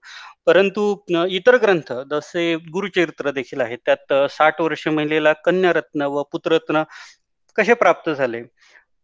परंतु 0.47 0.95
इतर 1.31 1.57
ग्रंथ 1.63 1.93
जसे 2.11 2.55
गुरुचरित्र 2.73 3.31
देखील 3.31 3.61
आहेत 3.61 3.79
त्यात 3.87 4.13
साठ 4.31 4.61
वर्ष 4.61 4.87
महिलेला 4.89 5.33
कन्यारत्न 5.45 6.03
व 6.13 6.23
पुत्ररत्न 6.33 6.83
कसे 7.59 7.75
प्राप्त 7.75 8.11
झाले? 8.11 8.43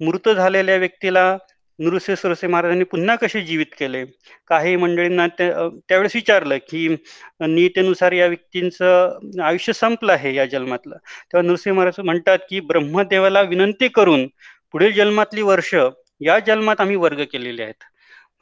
मृत 0.00 0.28
झालेल्या 0.28 0.76
व्यक्तीला 0.76 1.36
नृसिंह 1.78 2.16
सरसे 2.16 2.46
महाराजांनी 2.46 2.84
पुन्हा 2.84 3.14
कसे 3.16 3.40
जीवित 3.42 3.74
केले? 3.78 4.04
काही 4.48 4.74
मंडळींना 4.76 5.26
त्यावेळेस 5.38 6.14
विचारलं 6.14 6.56
की 6.70 6.86
नीतेनुसार 7.40 8.12
या 8.12 8.26
व्यक्तींचं 8.26 9.42
आयुष्य 9.44 9.72
संपलं 9.72 10.12
आहे 10.12 10.34
या 10.34 10.44
जन्मातलं. 10.46 10.96
तेव्हा 10.96 11.46
नृसिंह 11.48 11.76
महाराज 11.76 12.00
म्हणतात 12.04 12.38
की 12.50 12.60
ब्रह्मदेवाला 12.60 13.42
विनंती 13.44 13.88
करून 13.94 14.26
पुढील 14.72 14.92
जन्मातली 14.92 15.42
वर्ष 15.42 15.74
या 16.20 16.38
जन्मात 16.46 16.80
आम्ही 16.80 16.96
वर्ग 16.96 17.22
केलेले 17.32 17.62
आहेत. 17.62 17.84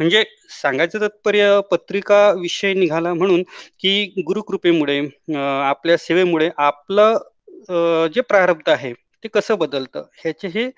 म्हणजे 0.01 0.23
सांगायचं 0.53 1.01
तात्पर्य 1.01 1.61
पत्रिका 1.71 2.31
विषय 2.41 2.73
निघाला 2.75 3.13
म्हणून 3.15 3.43
की 3.81 4.23
गुरुकृपेमुळे 4.27 4.99
आपल्या 5.37 5.97
सेवेमुळे 5.99 6.51
आपलं 6.59 8.09
जे 8.15 8.21
प्रारब्ध 8.21 8.69
आहे 8.71 8.93
ते 9.27 9.31
कसं 9.31 9.57
बदलतं? 9.59 10.03
ह्याचेही 10.17 10.69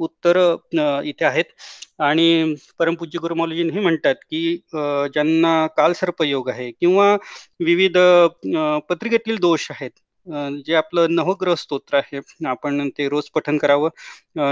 उत्तर 0.00 0.38
इथे 1.04 1.24
आहेत. 1.24 1.44
आणि 2.00 2.54
परमपूज्य 2.78 3.18
गुरुमौलीजींनी 3.20 3.72
हे 3.72 3.80
म्हणतात 3.80 4.14
की 4.30 4.40
ज्यांना 5.14 5.66
कालसर्पयोग 5.76 6.48
आहे 6.50 6.70
किंवा 6.72 7.14
विविध 7.60 7.96
पत्रिकेतील 8.90 9.36
दोष 9.40 9.70
आहेत 9.70 9.90
जे 10.66 10.74
आपलं 10.74 11.14
नवग्रह 11.14 11.54
स्तोत्र 11.54 11.96
आहे 11.96 12.20
आपण 12.48 12.88
ते 12.98 13.08
रोज 13.08 13.28
पठन 13.34 13.58
करावं. 13.58 13.88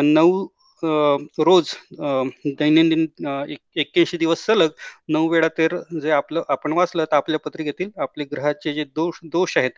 नऊ 0.05 0.47
रोज 0.83 1.71
दैनंदिन 2.59 3.03
एक्क्याऐंशी 3.77 4.17
दिवस 4.17 4.45
सलग 4.47 4.69
नऊ 5.09 5.29
वेळा 5.29 5.49
तर 5.59 5.77
जे 6.03 6.11
आपलं 6.13 6.43
आपण 6.49 6.73
वाचलं 6.73 7.05
तर 7.05 7.17
आपल्या 7.17 7.39
पत्रिकेतील 7.41 7.91
आपले 7.99 8.25
ग्रहाचे 8.27 8.73
जे 8.75 8.85
दोष 8.87 9.19
दोष 9.25 9.57
आहेत 9.59 9.71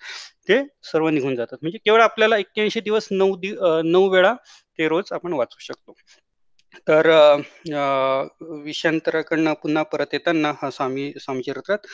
ते 0.49 0.63
सर्व 0.85 1.09
निघून 1.09 1.35
जातात. 1.37 1.59
म्हणजे 1.63 1.79
केवळ 1.85 2.01
आपल्याला 2.03 2.37
एक्क्याऐंशी 2.39 2.81
दिवस 2.81 3.09
नऊ 3.11 3.37
दि 3.37 3.55
नऊ 3.85 4.09
वेळा 4.11 4.35
ते 4.79 4.89
रोज 4.89 5.13
आपण 5.13 5.33
वाचू 5.33 5.59
शकतो. 5.61 5.95
तर 6.87 7.07
विषयांतराकडनं 8.65 9.53
पुन्हा 9.63 9.83
परत 9.85 10.13
येताना 10.13 10.53
हा 10.63 10.71
स्वामी 10.71 11.11
स्वामीचरित्रात 11.21 11.87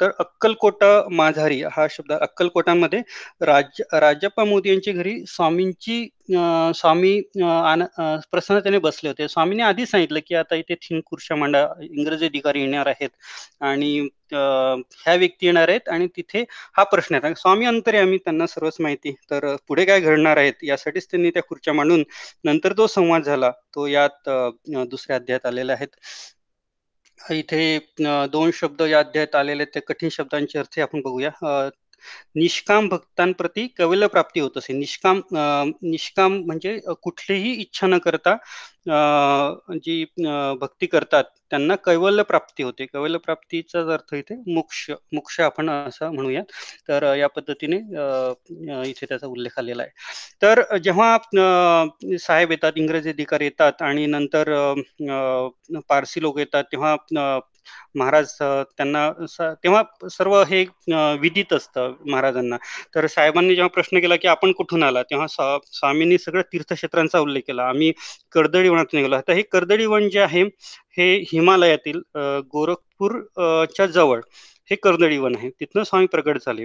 तर 0.00 0.10
अक्कलकोटा 0.18 0.88
माझारी 1.12 1.62
हा 1.72 1.86
शब्द 1.90 2.12
अक्कलकोटामध्ये 2.12 3.00
राज 3.42 3.80
राजप्पा 3.94 4.44
मोदी 4.44 4.68
यांच्या 4.68 4.94
घरी 4.94 5.14
स्वामींची 5.28 6.06
स्वामी 6.28 7.20
प्रसन्नतेने 7.36 8.78
बसले 8.78 9.08
होते. 9.08 9.28
स्वामींनी 9.28 9.62
आधी 9.62 9.86
सांगितलं 9.86 10.20
की 10.26 10.34
आता 10.34 10.54
इथे 10.56 10.74
तीन 10.74 11.00
खुर्च्या 11.06 11.36
मांडा 11.36 11.66
इंग्रजी 11.82 12.26
अधिकारी 12.26 12.60
येणार 12.60 12.86
आहेत 12.86 13.10
आणि 13.64 13.98
ह्या 14.32 15.14
व्यक्ती 15.14 15.46
येणार 15.46 15.68
आहेत 15.68 15.88
आणि 15.88 16.06
तिथे 16.16 16.44
हा 16.76 16.82
प्रश्न 16.92 17.14
आहे. 17.14 17.34
स्वामी 17.36 17.66
अंतरे 17.66 17.98
आम्ही 17.98 18.18
त्यांना 18.18 18.46
सर्वच 18.46 18.76
माहिती 18.80 19.12
तर 19.30 19.54
पुढे 19.68 19.84
काय 19.84 20.00
घडणार 20.00 20.36
आहेत 20.36 20.64
यासाठीच 20.64 21.06
त्यांनी 21.10 21.30
त्या 21.30 21.42
खुर्च्या 21.48 21.74
मांडून 21.74 22.02
नंतर 22.44 22.72
जो 22.76 22.86
संवाद 22.86 23.22
झाला. 23.24 23.50
तो 23.74 23.86
यात 23.86 24.28
दुसऱ्या 24.90 25.16
अध्यायात 25.16 25.46
आलेला 25.46 25.72
आहेत. 25.72 25.88
इथे 27.20 27.78
दोन 28.32 28.50
शब्द 28.54 28.82
या 28.82 28.98
अध्यायात 28.98 29.34
आलेले 29.36 29.64
ते 29.74 29.80
कठीण 29.88 30.08
शब्दांचे 30.12 30.58
अर्थ 30.58 30.78
आपण 30.80 31.00
बघूया. 31.04 31.30
निष्काम 32.36 32.88
भक्तांप्रती 32.88 33.66
कवल्य 33.78 34.06
प्राप्ती 34.08 34.40
होत 34.40 34.56
असे. 34.58 34.72
निष्काम 34.72 35.20
निष्काम 35.82 36.38
म्हणजे 36.46 36.78
कुठलीही 37.02 37.52
इच्छा 37.62 37.86
न 37.86 37.98
करता 38.04 38.36
जी 39.84 40.04
भक्ती 40.60 40.86
करतात 40.86 41.24
त्यांना 41.50 41.74
कैवल्य 41.86 42.22
प्राप्ती 42.22 42.62
होते. 42.62 42.86
कैवल्य 42.86 43.18
प्राप्तीचा 43.24 43.80
अर्थ 43.94 44.14
इथे 44.14 44.34
मोक्ष 44.54 44.90
मोक्ष 45.14 45.40
आपण 45.40 45.70
असं 45.70 46.12
म्हणूया 46.14 46.42
तर 46.88 47.04
या 47.16 47.28
पद्धतीने 47.36 47.76
इथे 48.88 49.06
त्याचा 49.06 49.26
उल्लेख 49.26 49.58
आलेला 49.58 49.82
आहे. 49.82 49.90
तर 50.42 50.76
जेव्हा 50.78 51.16
साहेब 52.20 52.50
येतात 52.50 52.72
इंग्रजी 52.76 53.10
अधिकारी 53.10 53.44
येतात 53.44 53.82
आणि 53.82 54.06
नंतर 54.06 54.52
पारसी 55.88 56.22
लोक 56.22 56.38
येतात 56.38 56.64
तेव्हा 56.72 56.96
महाराज 57.94 58.32
त्यांना 58.40 59.10
तेव्हा 59.64 59.82
सर्व 60.10 60.36
हे 60.48 60.64
विदित 61.20 61.52
असतं 61.52 61.92
महाराजांना. 62.10 62.56
तर 62.94 63.06
साहेबांनी 63.06 63.54
जेव्हा 63.54 63.68
प्रश्न 63.74 64.00
केला 64.00 64.16
की 64.16 64.28
आपण 64.28 64.52
कुठून 64.58 64.82
आला 64.82 65.02
तेव्हा 65.10 65.26
स्वामींनी 65.72 66.18
सगळ्या 66.18 66.42
तीर्थक्षेत्रांचा 66.52 67.18
उल्लेख 67.20 67.42
केला. 67.46 67.68
आम्ही 67.68 67.92
कर्दळीवनातून 68.32 68.98
गेलो 68.98 69.06
निघालो. 69.06 69.16
आता 69.16 69.32
हे 69.32 69.42
कर्दळीवन 69.52 70.08
जे 70.10 70.20
आहे 70.20 70.42
हे 70.98 71.14
हिमालयातील 71.32 72.00
गोरखपूरच्या 72.52 73.86
जवळ 73.86 74.20
हे 74.70 74.76
कर्दळीवन 74.82 75.34
आहे. 75.36 75.48
तिथनं 75.50 75.82
स्वामी 75.84 76.06
प्रगट 76.12 76.38
झाले. 76.46 76.64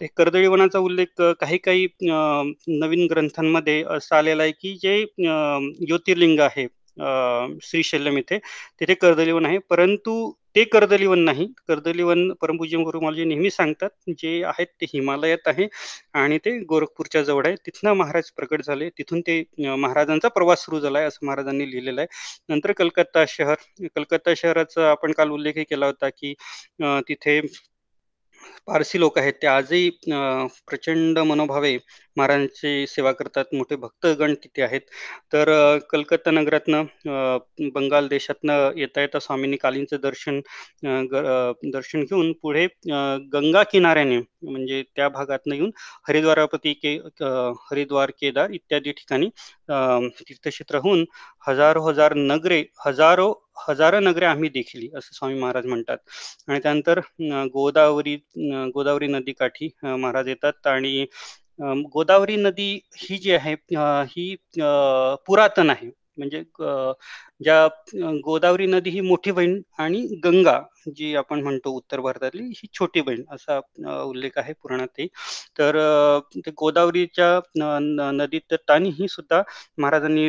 ते 0.00 0.06
कर्दळीवनाचा 0.16 0.78
उल्लेख 0.78 1.22
काही 1.40 1.58
काही 1.58 1.86
नवीन 2.00 3.06
ग्रंथांमध्ये 3.10 3.82
असं 3.96 4.16
आलेला 4.16 4.42
आहे 4.42 4.52
की 4.52 4.74
जे 4.82 5.04
ज्योतिर्लिंग 5.86 6.40
आहे 6.40 6.66
श्रीशैल्यम 7.62 8.18
इथे 8.18 8.38
तिथे 8.80 8.94
कर्दलीवन 8.94 9.46
आहे. 9.46 9.58
परंतु 9.70 10.12
ते 10.56 10.64
कर्दलीवन 10.72 11.18
नाही. 11.24 11.46
कर्दलीवन 11.68 12.30
परमपूज्य 12.40 12.76
गुरुमालजी 12.84 13.24
नेहमी 13.24 13.50
सांगतात 13.50 13.90
जे 14.18 14.42
आहेत 14.44 14.66
ते 14.80 14.86
हिमालयात 14.94 15.48
आहे 15.48 15.66
आणि 16.20 16.38
ते 16.44 16.56
गोरखपूरच्या 16.68 17.22
जवळ 17.22 17.46
आहे. 17.46 17.56
तिथनं 17.66 17.92
महाराज 17.96 18.30
प्रकट 18.36 18.62
झाले. 18.62 18.88
तिथून 18.98 19.20
ते 19.26 19.42
महाराजांचा 19.76 20.28
प्रवास 20.28 20.64
सुरू 20.64 20.80
झाला 20.80 20.98
आहे 20.98 21.06
असं 21.08 21.26
महाराजांनी 21.26 21.70
लिहिलेलं 21.70 22.00
आहे. 22.00 22.08
नंतर 22.48 22.72
कलकत्ता 22.78 23.24
शहर 23.28 23.86
कलकत्ता 23.96 24.34
शहराचा 24.36 24.90
आपण 24.90 25.12
काल 25.18 25.30
उल्लेखही 25.30 25.64
केला 25.70 25.86
होता 25.86 26.08
की 26.10 26.34
तिथे 27.08 27.40
पारसी 28.66 28.98
लोक 29.00 29.18
आहेत. 29.18 29.32
ते 29.34 29.46
आजही 29.46 29.88
प्रचंड 30.66 31.18
मनोभावे 31.20 31.76
महाराजांची 32.16 32.86
सेवा 32.88 33.12
करतात. 33.12 33.44
मोठे 33.52 33.76
भक्तगण 33.76 34.34
तिथे 34.34 34.62
आहेत. 34.62 34.80
तर 35.32 35.50
कलकत्ता 35.90 36.30
नगरातनं 36.30 36.84
बंगाल 37.74 38.08
देशातनं 38.08 38.70
येता 38.76 39.00
येता 39.00 39.18
स्वामींनी 39.20 39.56
कालींचं 39.58 39.96
दर्शन 40.02 40.40
दर्शन 40.84 42.02
घेऊन 42.02 42.32
पुढे 42.42 42.66
गंगा 43.32 43.62
किनाऱ्याने 43.72 44.18
म्हणजे 44.18 44.82
त्या 44.96 45.08
भागातनं 45.10 45.54
येऊन 45.54 45.70
हरिद्वारापती 46.08 46.72
के 46.76 46.94
हरिद्वार 47.70 48.10
केदार 48.20 48.50
इत्यादी 48.52 48.92
ठिकाणी 48.92 49.28
तीर्थक्षेत्र 49.70 50.78
होऊन 50.78 51.04
हजारो 51.46 51.82
हजार 51.82 52.14
नगरे 52.16 52.62
हजारो 52.86 53.32
हजारो 53.68 54.00
नगरे 54.00 54.26
आम्ही 54.26 54.48
देखील 54.50 54.88
असं 54.98 55.14
स्वामी 55.14 55.38
महाराज 55.40 55.66
म्हणतात. 55.66 55.98
आणि 56.48 56.60
त्यानंतर 56.62 57.00
गोदावरी 57.54 58.16
गोदावरी 58.74 59.06
नदीकाठी 59.08 59.68
महाराज 59.84 60.28
येतात. 60.28 60.66
आणि 60.66 61.04
गोदावरी 61.94 62.36
नदी 62.36 62.72
ही 62.98 63.16
जी 63.18 63.32
आहे 63.34 63.54
ही 64.08 64.34
पुरातन 65.26 65.70
आहे. 65.70 65.90
म्हणजे 66.18 66.42
ज्या 67.44 67.66
गोदावरी 68.24 68.66
नदी 68.66 68.90
ही 68.90 69.00
मोठी 69.00 69.30
बहीण 69.32 69.60
आणि 69.78 70.06
गंगा 70.24 70.60
जी 70.96 71.14
आपण 71.16 71.42
म्हणतो 71.42 71.70
उत्तर 71.76 72.00
भारतातली 72.00 72.42
ही 72.56 72.66
छोटी 72.78 73.00
बहीण 73.00 73.22
असा 73.32 73.58
उल्लेख 74.02 74.38
आहे 74.38 74.52
पुराणातही. 74.62 75.06
तर 75.58 75.76
ते 76.36 76.50
गोदावरीच्या 76.58 77.28
नदीत 78.12 78.54
तानी 78.68 78.88
ही 78.98 79.08
सुद्धा 79.08 79.42
महाराजांनी 79.78 80.28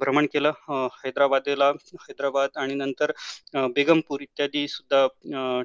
भ्रमण 0.00 0.26
केलं. 0.32 0.52
हैदराबादेला 1.04 1.68
हैदराबाद 1.68 2.58
आणि 2.58 2.74
नंतर 2.74 3.12
बेगमपूर 3.76 4.20
इत्यादी 4.22 4.66
सुद्धा 4.68 5.06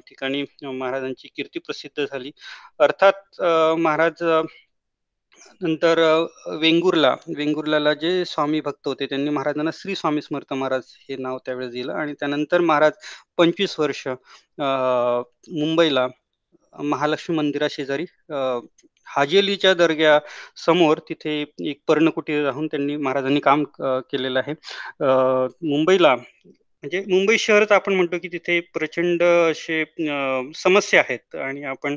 ठिकाणी 0.06 0.42
महाराजांची 0.64 1.28
कीर्ती 1.36 1.58
प्रसिद्ध 1.58 2.04
झाली. 2.04 2.30
अर्थात 2.80 3.40
महाराज 3.78 4.22
नंतर 5.62 5.98
वेंगुर्ला. 6.60 7.14
वेंगुर्लाला 7.36 7.92
जे 7.94 8.24
स्वामी 8.26 8.60
भक्त 8.60 8.88
होते 8.88 9.06
त्यांनी 9.06 9.30
महाराजांना 9.30 9.70
श्री 9.74 9.94
स्वामी 9.94 10.22
समर्थ 10.22 10.52
महाराज 10.52 10.82
हे 11.08 11.16
नाव 11.16 11.38
त्यावेळेस 11.46 11.72
दिलं. 11.72 11.92
आणि 11.92 12.12
त्यानंतर 12.20 12.60
महाराज 12.60 12.92
पंचवीस 13.38 13.78
वर्ष 13.80 14.06
मुंबईला 14.58 16.06
महालक्ष्मी 16.74 17.36
मंदिरा 17.36 17.66
शेजारी 17.70 18.04
हाजेलीच्या 19.08 19.72
दर्ग्या 19.74 20.18
समोर 20.64 20.98
तिथे 21.08 21.30
एक 21.70 21.80
पर्णकुटी 21.88 22.42
राहून 22.44 22.66
त्यांनी 22.66 22.96
महाराजांनी 22.96 23.40
काम 23.40 23.62
केलेलं 23.76 24.38
आहे. 24.38 24.54
मुंबईला 25.68 26.14
म्हणजे 26.82 27.00
मुंबई 27.08 27.36
शहरच 27.38 27.70
आपण 27.72 27.92
म्हणतो 27.94 28.18
की 28.22 28.28
तिथे 28.32 28.58
प्रचंड 28.74 29.22
असे 29.22 29.82
समस्या 30.56 31.00
आहेत. 31.00 31.34
आणि 31.36 31.62
आपण 31.64 31.96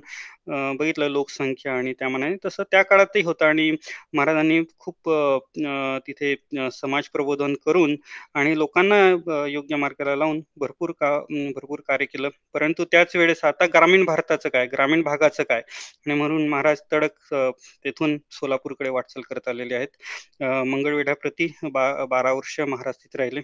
बघितलं 0.79 1.07
लोकसंख्या 1.11 1.73
आणि 1.73 1.93
त्यामानाने 1.99 2.35
तसं 2.45 2.63
त्या 2.71 2.81
काळातही 2.83 3.21
होतं. 3.23 3.45
आणि 3.45 3.69
महाराजांनी 4.13 4.59
खूप 4.79 5.09
तिथे 6.07 6.33
समाज 6.73 7.07
प्रबोधन 7.13 7.53
करून 7.65 7.95
आणि 8.35 8.57
लोकांना 8.57 8.97
योग्य 9.49 9.75
मार्गाला 9.75 10.15
लावून 10.15 10.39
भरपूर 10.59 10.91
का 10.99 11.11
भरपूर 11.55 11.81
कार्य 11.87 12.05
केलं. 12.05 12.29
परंतु 12.53 12.85
त्याच 12.91 13.15
वेळेस 13.15 13.43
आता 13.45 13.65
ग्रामीण 13.73 14.05
भारताचं 14.05 14.49
काय 14.53 14.65
ग्रामीण 14.73 15.01
भागाचं 15.03 15.43
काय? 15.49 15.61
आणि 16.05 16.13
म्हणून 16.19 16.47
महाराज 16.49 16.81
तडक 16.93 17.33
तेथून 17.85 18.17
सोलापूरकडे 18.39 18.89
वाटचाल 18.89 19.23
करत 19.29 19.47
आलेले 19.47 19.75
आहेत. 19.75 19.87
मंगळवेढ्याप्रती 20.43 21.47
बा 21.73 22.05
बारा 22.09 22.31
वर्ष 22.33 22.59
महाराज 22.61 22.95
तिथे 22.95 23.17
राहिले. 23.17 23.41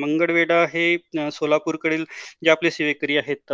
मंगळवेढा 0.00 0.64
हे 0.72 1.30
सोलापूरकडील 1.32 2.04
जे 2.44 2.50
आपले 2.50 2.70
सेवेकरी 2.70 3.16
आहेत 3.18 3.52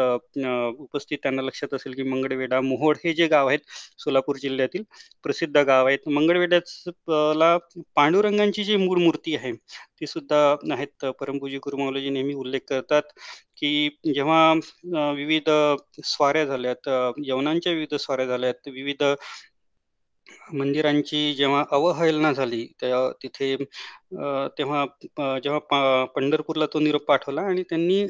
उपस्थित 0.80 1.18
त्यांना 1.22 1.42
लक्षात 1.42 1.74
असेल 1.74 1.92
की 1.94 2.02
मंगळवेढा 2.04 2.60
मोहोड 2.62 2.96
हे 3.04 3.12
जे 3.14 3.26
गाव 3.28 3.48
आहेत 3.48 3.58
सोलापूर 4.00 4.36
जिल्ह्यातील 4.38 4.82
प्रसिद्ध 5.24 5.56
गाव 5.58 5.86
आहेत. 5.86 6.08
मंगळवेढ्याला 6.08 7.56
पांडुरंगांची 7.96 8.64
जी 8.64 8.76
मूळ 8.76 8.98
मूर्ती 9.00 9.36
आहे 9.36 9.52
ती 10.00 10.06
सुद्धा 10.06 10.36
आहेत. 10.70 11.04
परमपूजी 11.20 11.58
गुरुमावलाजी 11.58 12.10
नेहमी 12.10 12.34
उल्लेख 12.36 12.60
करतात 12.68 13.02
की 13.58 13.88
जेव्हा 14.06 14.52
विविध 15.12 15.50
स्वाऱ्या 16.04 16.44
झाल्यात 16.44 16.88
यवनांच्या 17.24 17.72
विविध 17.72 17.94
स्वाऱ्या 17.96 18.26
झाल्यात 18.26 18.68
विविध 18.68 19.02
मंदिरांची 20.52 21.32
जेव्हा 21.34 21.62
अवहेलना 21.72 22.32
झाली 22.32 22.66
त्या 22.80 22.96
तिथे 23.22 23.54
तेव्हा 24.58 24.84
जेव्हा 25.38 26.04
पंढरपूरला 26.14 26.66
तो 26.72 26.80
निरोप 26.80 27.04
पाठवला 27.06 27.42
आणि 27.42 27.62
त्यांनी 27.70 28.04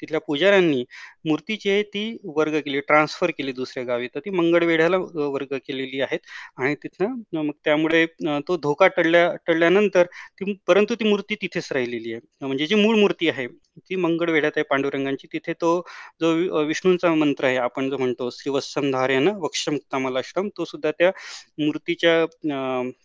तिथल्या 0.00 0.20
पुजाऱ्यांनी 0.20 0.84
मूर्तीची 1.24 1.70
आहे 1.70 1.82
ती 1.84 2.04
वर्ग 2.36 2.58
केली 2.60 2.80
ट्रान्सफर 2.80 3.30
केली 3.38 3.52
दुसऱ्या 3.52 3.84
गावी. 3.84 4.08
तर 4.14 4.20
ती 4.24 4.30
मंगळवेढ्याला 4.30 4.96
वर्ग 5.14 5.56
केलेली 5.58 6.00
आहेत 6.00 6.18
आणि 6.58 6.74
तिथनं 6.82 7.14
मग 7.36 7.50
त्यामुळे 7.64 8.04
तो 8.48 8.56
धोका 8.62 8.86
टळल्या 8.96 9.28
टळल्यानंतर 9.46 10.04
ती 10.40 10.52
परंतु 10.66 10.94
ती 11.00 11.08
मूर्ती 11.08 11.34
तिथेच 11.42 11.68
राहिलेली 11.72 12.12
आहे. 12.12 12.20
म्हणजे 12.40 12.66
जी 12.66 12.74
मूळ 12.74 12.96
मूर्ती 13.00 13.28
आहे 13.28 13.46
ती 13.80 13.96
मंगळवेढ्यात 13.96 14.52
आहे 14.56 14.64
पांडुरंगांची. 14.70 15.26
तिथे 15.32 15.52
तो 15.60 15.80
जो 16.20 16.62
विष्णूंचा 16.66 17.14
मंत्र 17.14 17.44
आहे 17.46 17.56
आपण 17.58 17.90
जो 17.90 17.98
म्हणतो 17.98 18.30
श्रीवत्संधार्यान 18.32 19.28
वक्षमुक्तामलाश्रम 19.36 20.48
तो 20.58 20.64
सुद्धा 20.64 20.90
त्या 20.98 21.10
मूर्तीच्या 21.58 22.24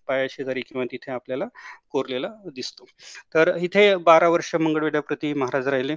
पायाशेजारी 0.07 0.61
किंवा 0.61 0.85
तिथे 0.91 1.11
आपल्याला 1.11 1.45
कोरलेला 2.09 2.27
दिसतो. 2.55 2.85
तर 3.33 3.55
इथे 3.57 3.95
बारा 4.05 4.27
वर्ष 4.29 4.53
मंगळवेढ्याप्रती 4.57 5.33
महाराज 5.33 5.67
राहिले. 5.67 5.95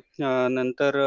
नंतर 0.50 0.98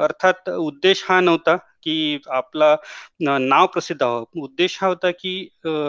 अर्थात 0.00 0.50
उद्देश 0.50 1.04
हा 1.08 1.20
नव्हता 1.20 1.56
की 1.82 1.96
आपला 2.30 2.74
नाव 3.20 3.66
प्रसिद्ध 3.72 4.02
व्हावं 4.02 4.42
उद्देश 4.42 4.78
हा 4.82 4.88
होता 4.88 5.10
की 5.20 5.34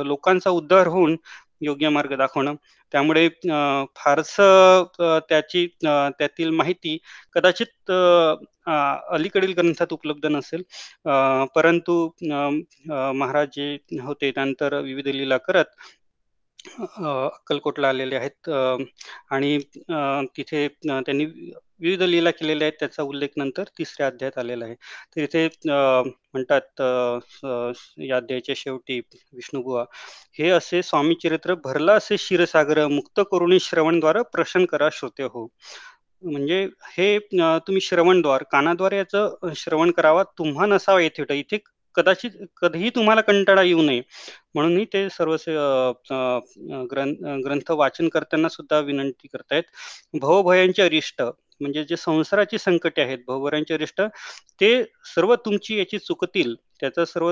लोकांचा 0.06 0.50
उद्धार 0.50 0.88
होऊन 0.88 1.16
योग्य 1.62 1.90
मार्ग 1.90 2.14
दाखवणं. 2.18 2.56
त्यामुळे 2.94 3.28
फारस 3.96 4.36
त्याची 5.30 5.66
त्यातील 5.84 6.50
माहिती 6.50 6.98
कदाचित 7.34 7.92
अलीकडील 9.12 9.54
ग्रंथात 9.58 9.94
उपलब्ध 9.94 10.26
नसेल. 10.26 10.62
परंतु 11.56 11.96
महाराज 13.16 13.48
जे 13.56 13.76
होते 14.04 14.32
त्यानंतर 14.32 14.80
विविध 14.82 15.08
लीला 15.08 15.38
करत 15.38 15.66
अक्कलकोटला 16.80 17.90
आलेले 17.90 18.16
आहेत. 18.16 18.50
आणि 19.32 19.58
तिथे 20.38 20.68
त्यांनी 20.86 21.26
विविध 21.82 22.02
लीला 22.04 22.32
केलेल्या 22.32 22.68
आहेत. 22.68 22.78
त्याचा 22.80 23.04
उल्लेख 23.04 23.30
नंतर 23.38 23.64
तिसऱ्या 23.78 24.08
अध्यायात 24.08 24.38
आलेला 24.40 24.66
आहे. 24.66 24.76
तर 25.16 25.22
इथे 25.22 25.48
म्हणतात 25.66 26.82
या 28.02 28.18
अध्यायाच्या 28.18 28.56
शेवटी 28.58 29.00
विष्णुबुवा 29.34 29.84
हे 30.40 30.50
असे 30.50 30.82
स्वामी 30.84 31.16
चरित्र 31.24 31.54
भरला 31.64 31.94
असे 31.96 32.16
क्षीरसागर 32.16 32.86
मुक्त 32.88 33.22
करून 33.32 33.58
श्रवणद्वार 33.62 34.22
प्रशन 34.34 34.66
करा 34.66 34.90
श्रोते 34.94 35.24
हो. 35.24 35.48
म्हणजे 36.24 36.64
हे 36.98 37.18
तुम्ही 37.40 37.82
श्रवणद्वार 37.82 38.44
कानाद्वारे 38.52 38.98
याचं 38.98 39.54
श्रवण 39.56 39.92
करावा 39.92 40.24
तुम्हा 40.38 40.66
नसावा 40.66 41.02
येथे 41.02 41.38
इथे 41.40 41.58
कदाचित 41.98 42.32
कधीही 42.62 42.90
तुम्हाला 42.96 43.22
कंटाळा 43.22 43.62
येऊ 43.64 43.82
नये. 43.82 44.02
म्हणूनही 44.56 44.86
ते 44.94 45.08
सर्व 45.10 45.36
ग्रंथ 47.46 47.72
वाचन 47.72 48.10
करताना 48.10 48.50
सुद्धा 48.50 48.80
विनंती 48.82 49.28
करतायत. 49.28 49.64
भवभयांचे 50.22 50.82
अरिष्ट 50.84 51.22
म्हणजे 51.62 51.84
जे 51.84 51.96
संसाराची 51.98 52.58
संकटे 52.58 53.02
आहेत 53.02 53.20
भवभयांचे 53.28 53.74
अरिष्ट 53.74 54.02
ते 54.62 54.72
सर्व 55.16 55.34
तुमची 55.46 55.78
याची 55.78 55.98
चुकतील. 56.00 56.56
त्याचा 56.82 57.06
सर्व 57.06 57.32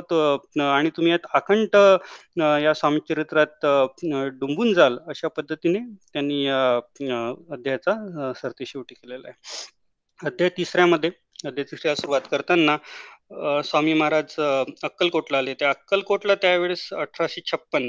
आणि 0.62 0.89
तुम्ही 0.98 1.12
यात 1.12 1.25
अखंड 1.34 1.75
या 2.63 2.74
स्वामी 2.74 3.00
चरित्रात 3.10 3.65
डुंबून 4.39 4.74
जाल 4.74 4.98
अशा 5.10 5.27
पद्धतीने 5.27 5.79
त्यांनी 6.13 6.43
या 6.45 6.57
अध्यायाचा 7.53 8.31
सरते 8.41 8.65
शेवटी 8.65 8.95
केलेला 8.95 9.27
आहे. 9.27 9.38
अध्याय 10.19 10.50
तिसऱ्यामध्ये 10.57 11.10
अध्याय 11.45 11.63
तिसऱ्या 11.72 11.95
सुरुवात 11.95 12.22
करताना 12.31 12.75
स्वामी 13.32 13.94
महाराज 13.94 14.36
अक्कलकोटला 14.84 15.38
आले. 15.38 15.53
त्या 15.60 15.70
अक्कलकोटला 15.70 16.34
त्यावेळेस 16.41 16.88
अठराशे 16.94 17.41
छप्पन 17.51 17.84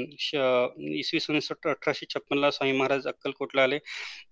इसवी 0.99 1.19
सन 1.19 1.39
अठराशे 1.69 2.05
छप्पनला 2.13 2.49
स्वामी 2.51 2.71
महाराज 2.77 3.07
अक्कलकोटला 3.07 3.63
आले. 3.63 3.77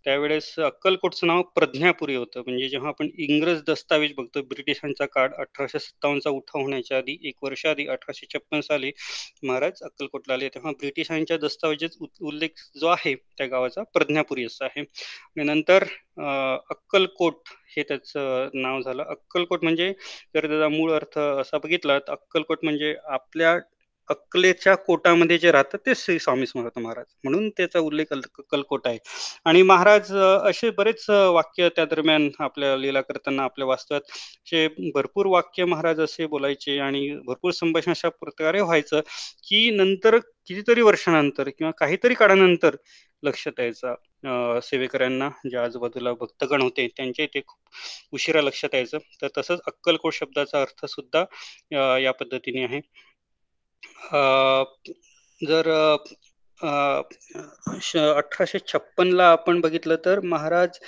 त्यावेळेस 0.05 0.53
अक्कलकोटचं 0.59 1.27
नाव 1.27 1.41
प्रज्ञापुरी 1.55 2.15
होतं. 2.15 2.41
म्हणजे 2.45 2.69
जेव्हा 2.69 2.89
आपण 2.89 3.09
इंग्रज 3.27 3.61
दस्तावेज 3.67 4.13
बघतो 4.17 4.41
ब्रिटिशांचा 4.49 5.05
काळ 5.13 5.29
अठराशे 5.39 5.79
सत्तावन्नचा 5.79 6.29
उठाव 6.29 6.61
होण्याच्या 6.61 6.97
आधी 6.97 7.17
एक 7.27 7.43
वर्ष 7.43 7.65
आधी 7.65 7.87
अठराशे 7.87 8.25
छप्पन 8.33 8.61
साली 8.61 8.91
महाराज 9.43 9.83
अक्कलकोटला 9.83 10.33
आले. 10.33 10.49
तेव्हा 10.55 10.71
ब्रिटिशांच्या 10.79 11.37
दस्तावेजात 11.37 12.03
उल्लेख 12.21 12.63
जो 12.79 12.87
आहे 12.87 13.15
त्या 13.15 13.47
गावाचा 13.47 13.83
प्रज्ञापुरी 13.93 14.45
असा 14.45 14.65
आहे. 14.65 14.81
आणि 14.81 15.43
नंतर 15.43 15.83
अक्कलकोट 16.69 17.49
हे 17.75 17.83
त्याचं 17.87 18.49
नाव 18.53 18.81
झालं. 18.81 19.03
अक्कलकोट 19.03 19.63
म्हणजे 19.63 19.91
जर 20.35 20.47
त्याचा 20.47 20.67
मूळ 20.69 20.91
अर्थ 20.95 21.17
असा 21.19 21.57
बघितला 21.57 21.97
तर 21.99 22.11
अक्कलकोट 22.11 22.59
म्हणजे 22.63 22.95
आपल्या 23.09 23.57
अक्कलेच्या 24.09 24.73
कोटामध्ये 24.77 25.37
जे 25.37 25.51
राहतात 25.51 25.79
ते 25.85 25.93
श्री 25.95 26.17
स्वामी 26.19 26.45
समर्थ 26.45 26.77
महाराज. 26.79 27.05
म्हणून 27.23 27.49
त्याचा 27.49 27.79
उल्लेख 27.79 28.11
अक्कलकोट 28.13 28.87
आहे. 28.87 28.97
आणि 29.45 29.61
महाराज 29.61 30.11
असे 30.15 30.69
बरेच 30.69 31.05
वाक्य 31.09 31.69
त्या 31.75 31.85
दरम्यान 31.85 32.29
आपल्या 32.39 32.75
लीला 32.77 33.01
करताना 33.01 33.43
आपल्या 33.43 33.67
वास्तवात 33.67 34.01
असे 34.11 34.67
भरपूर 34.95 35.25
वाक्य 35.27 35.65
महाराज 35.65 35.99
असे 36.01 36.25
बोलायचे 36.27 36.77
आणि 36.79 37.09
भरपूर 37.27 37.51
संभाषण 37.51 37.91
अशा 37.91 38.09
प्रकारे 38.11 38.61
व्हायचं 38.61 38.99
की 39.43 39.69
नंतर 39.71 40.17
कितीतरी 40.47 40.81
वर्षानंतर 40.81 41.49
किंवा 41.49 41.71
काहीतरी 41.79 42.13
काळानंतर 42.13 42.75
लक्षात 43.23 43.59
यायचा. 43.59 43.93
सेवेकऱ्यांना 44.63 45.29
ज्या 45.49 45.63
आजूबाजूला 45.63 46.13
भक्तगण 46.13 46.61
होते 46.61 46.87
त्यांच्या 46.97 47.25
इथे 47.25 47.41
खूप 47.47 48.13
उशिरा 48.13 48.41
लक्षात 48.41 48.75
यायचं. 48.75 48.97
तर 49.21 49.27
तसंच 49.37 49.59
अक्कलकोट 49.67 50.13
शब्दाचा 50.13 50.61
अर्थ 50.61 50.85
सुद्धा 50.85 51.23
या 51.99 52.11
पद्धतीने 52.11 52.63
आहे. 52.65 52.79
जर 55.41 55.69
अठराशे 58.15 58.59
छप्पनला 58.67 59.29
आपण 59.31 59.59
बघितलं 59.61 59.95
तर 60.05 60.19
महाराज 60.19 60.79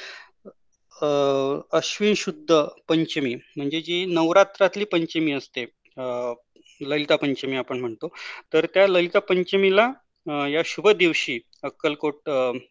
अश्विन 1.72 2.14
शुद्ध 2.18 2.56
पंचमी 2.90 3.34
म्हणजे 3.36 3.82
जी 3.82 4.06
नवरात्रातली 4.06 4.86
पंचमी 4.86 5.32
असते 5.32 5.66
ललिता 6.82 7.16
पंचमी 7.16 7.56
आपण 7.56 7.80
म्हणतो 7.80 8.08
तर 8.54 8.66
त्या 8.66 8.88
ललिता 8.88 9.20
पंचमीला 9.20 9.90
या 10.28 10.62
शुभ 10.66 10.90
दिवशी 10.94 11.40
अक्कलकोट 11.64 12.30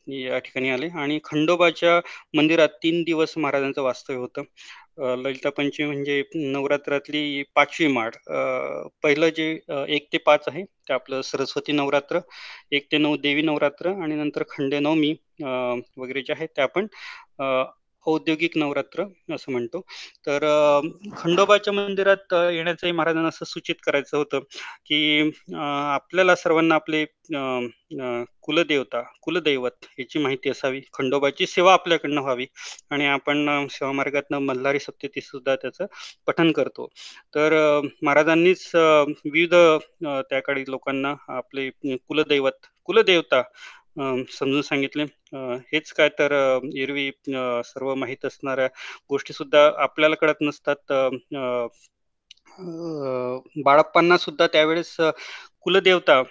या 0.09 0.39
ठिकाणी 0.39 0.71
आले. 0.71 0.89
आणि 0.95 1.19
खंडोबाच्या 1.25 2.01
मंदिरात 2.37 2.69
तीन 2.83 3.03
दिवस 3.05 3.37
महाराजांचं 3.39 3.83
वास्तव्य 3.83 4.19
होतं. 4.19 4.43
ललिता 5.23 5.51
पंचमी 5.51 5.87
म्हणजे 5.87 6.23
नवरात्रातली 6.35 7.43
पाचवी 7.55 7.87
माळ. 7.89 8.11
पहिलं 9.03 9.29
जे 9.37 9.51
एक 9.89 10.07
ते 10.13 10.19
पाच 10.27 10.45
आहे 10.49 10.65
ते 10.89 10.93
आपलं 10.95 11.21
सरस्वती 11.23 11.73
नवरात्र 11.73 12.21
एक 12.73 12.87
ते 12.93 12.99
नऊ 12.99 13.17
देवी 13.23 13.43
नवरात्र 13.43 13.91
आणि 14.03 14.15
नंतर 14.15 14.43
खंडेनवमी 14.51 15.15
वगैरे 15.43 16.23
जे 16.23 16.33
आहेत 16.33 16.49
ते 16.57 16.63
आपण 16.63 16.87
औद्योगिक 18.07 18.57
नवरात्र 18.59 19.05
असं 19.35 19.53
म्हणतो. 19.53 19.81
तर 20.27 20.45
खंडोबाच्या 21.17 21.73
मंदिरात 21.75 22.35
येण्याचंही 22.53 22.93
महाराजांना 22.93 23.29
असं 23.29 23.45
सूचित 23.45 23.75
करायचं 23.87 24.17
होतं 24.17 24.41
की 24.87 25.31
आपल्याला 25.57 26.35
सर्वांना 26.37 26.75
आपले 26.75 27.05
कुलदेवता 28.43 29.01
कुलदैवत 29.23 29.87
याची 29.99 30.19
माहिती 30.19 30.51
असावी. 30.51 30.81
खंडोबाची 30.95 31.47
सेवा 31.47 31.73
आपल्याकडनं 31.73 32.21
व्हावी 32.23 32.47
आणि 32.91 33.07
आपण 33.07 33.67
सेवामार्गातनं 33.71 34.39
मल्हारी 34.41 34.79
सप्तती 34.81 35.21
सुद्धा 35.21 35.55
त्याचं 35.57 35.87
पठन 36.27 36.53
करतो. 36.53 36.87
तर 37.35 37.81
महाराजांनीच 38.03 38.71
विविध 38.75 39.55
त्याकडे 40.31 40.65
लोकांना 40.69 41.15
आपले 41.29 41.69
कुलदैवत 41.85 42.67
कुलदेवता 42.89 43.43
समजून 43.99 44.63
सांगितले. 44.63 45.05
हेच 45.73 45.93
काय 45.93 46.09
तर 46.19 46.33
एरवी 46.77 47.11
सर्व 47.65 47.95
माहीत 47.95 48.25
असणाऱ्या 48.27 48.67
गोष्टी 49.11 49.33
सुद्धा 49.35 49.67
आपल्याला 49.83 50.17
कळत 50.17 50.43
नसतात. 50.43 50.93
बाळप्पांना 53.65 54.17
सुद्धा 54.19 54.47
त्यावेळेस 54.47 54.97
कुलदेवता 55.63 56.23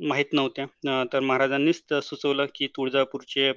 माहीत 0.00 0.32
नव्हत्या. 0.32 1.04
तर 1.12 1.20
महाराजांनीच 1.20 1.92
सुचवलं 2.02 2.46
की 2.54 2.66
तुळजापूरचे 2.76 3.50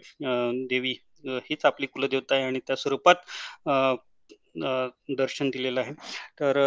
देवी 0.70 0.94
हीच 1.26 1.66
आपली 1.66 1.86
कुलदेवता 1.88 2.36
आहे 2.36 2.44
आणि 2.44 2.60
त्या 2.68 2.76
स्वरूपात 2.76 3.16
दर्शन 5.18 5.50
दिलेलं 5.50 5.80
आहे. 5.80 5.94
तर 6.40 6.58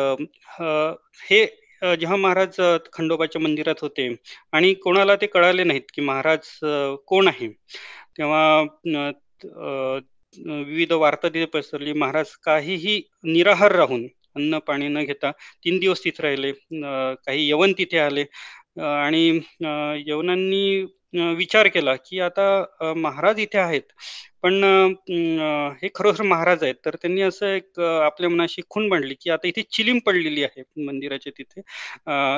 हे 1.31 1.45
जेव्हा 1.83 2.17
महाराज 2.17 2.61
खंडोबाच्या 2.93 3.43
मंदिरात 3.43 3.81
होते 3.83 4.09
आणि 4.53 4.73
कोणाला 4.83 5.17
ते 5.17 5.27
कळाले 5.27 5.65
नाहीत 5.65 5.91
की 5.95 6.03
महाराज 6.03 6.49
कोण 7.09 7.29
आहे? 7.29 7.49
तेव्हा 8.19 8.63
विविध 10.37 10.93
वार्ता 10.93 11.29
तिथे 11.29 11.45
पसरली. 11.55 11.93
महाराज 11.93 12.31
काहीही 12.45 13.01
निराहार 13.25 13.73
राहून 13.77 14.07
अन्न 14.37 14.59
पाणी 14.67 14.89
न 14.89 15.03
घेता 15.05 15.31
तीन 15.65 15.79
दिवस 15.79 16.05
तिथे 16.05 16.23
राहिले. 16.23 16.53
काही 16.73 17.49
यवन 17.51 17.73
तिथे 17.79 17.99
आले. 17.99 18.25
आणि 18.77 19.41
यवनांनी 20.07 20.87
विचार 21.37 21.67
केला, 21.69 21.95
की 21.97 22.19
आता 22.21 22.93
महाराज 22.97 23.39
इथे 23.41 23.59
आहेत, 23.59 23.83
पण 24.43 24.63
हे 25.83 25.89
खरोखर 25.95 26.23
महाराज 26.23 26.63
आहेत. 26.65 26.75
तर 26.85 26.97
त्यांनी 27.03 27.23
असं 27.23 27.47
एक 27.47 27.81
आपल्या 27.81 28.31
मनाशी 28.31 28.63
खून 28.71 28.89
बांधली, 28.89 29.15
की 29.21 29.31
आता 29.31 29.49
इथे 29.49 29.63
चिलीम 29.73 29.99
पडलेली 30.07 30.45
आहे 30.45 30.63
मंदिराच्या 30.87 31.33
तिथे. 31.39 31.61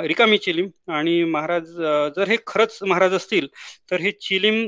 रिकामी 0.08 0.38
चिलीम. 0.38 0.68
आणि 0.88 1.22
महाराज 1.24 1.70
जर 2.16 2.28
हे 2.28 2.36
खरंच 2.46 2.78
महाराज 2.82 3.14
असतील, 3.14 3.46
तर 3.90 4.00
हे 4.00 4.10
चिलीम 4.20 4.64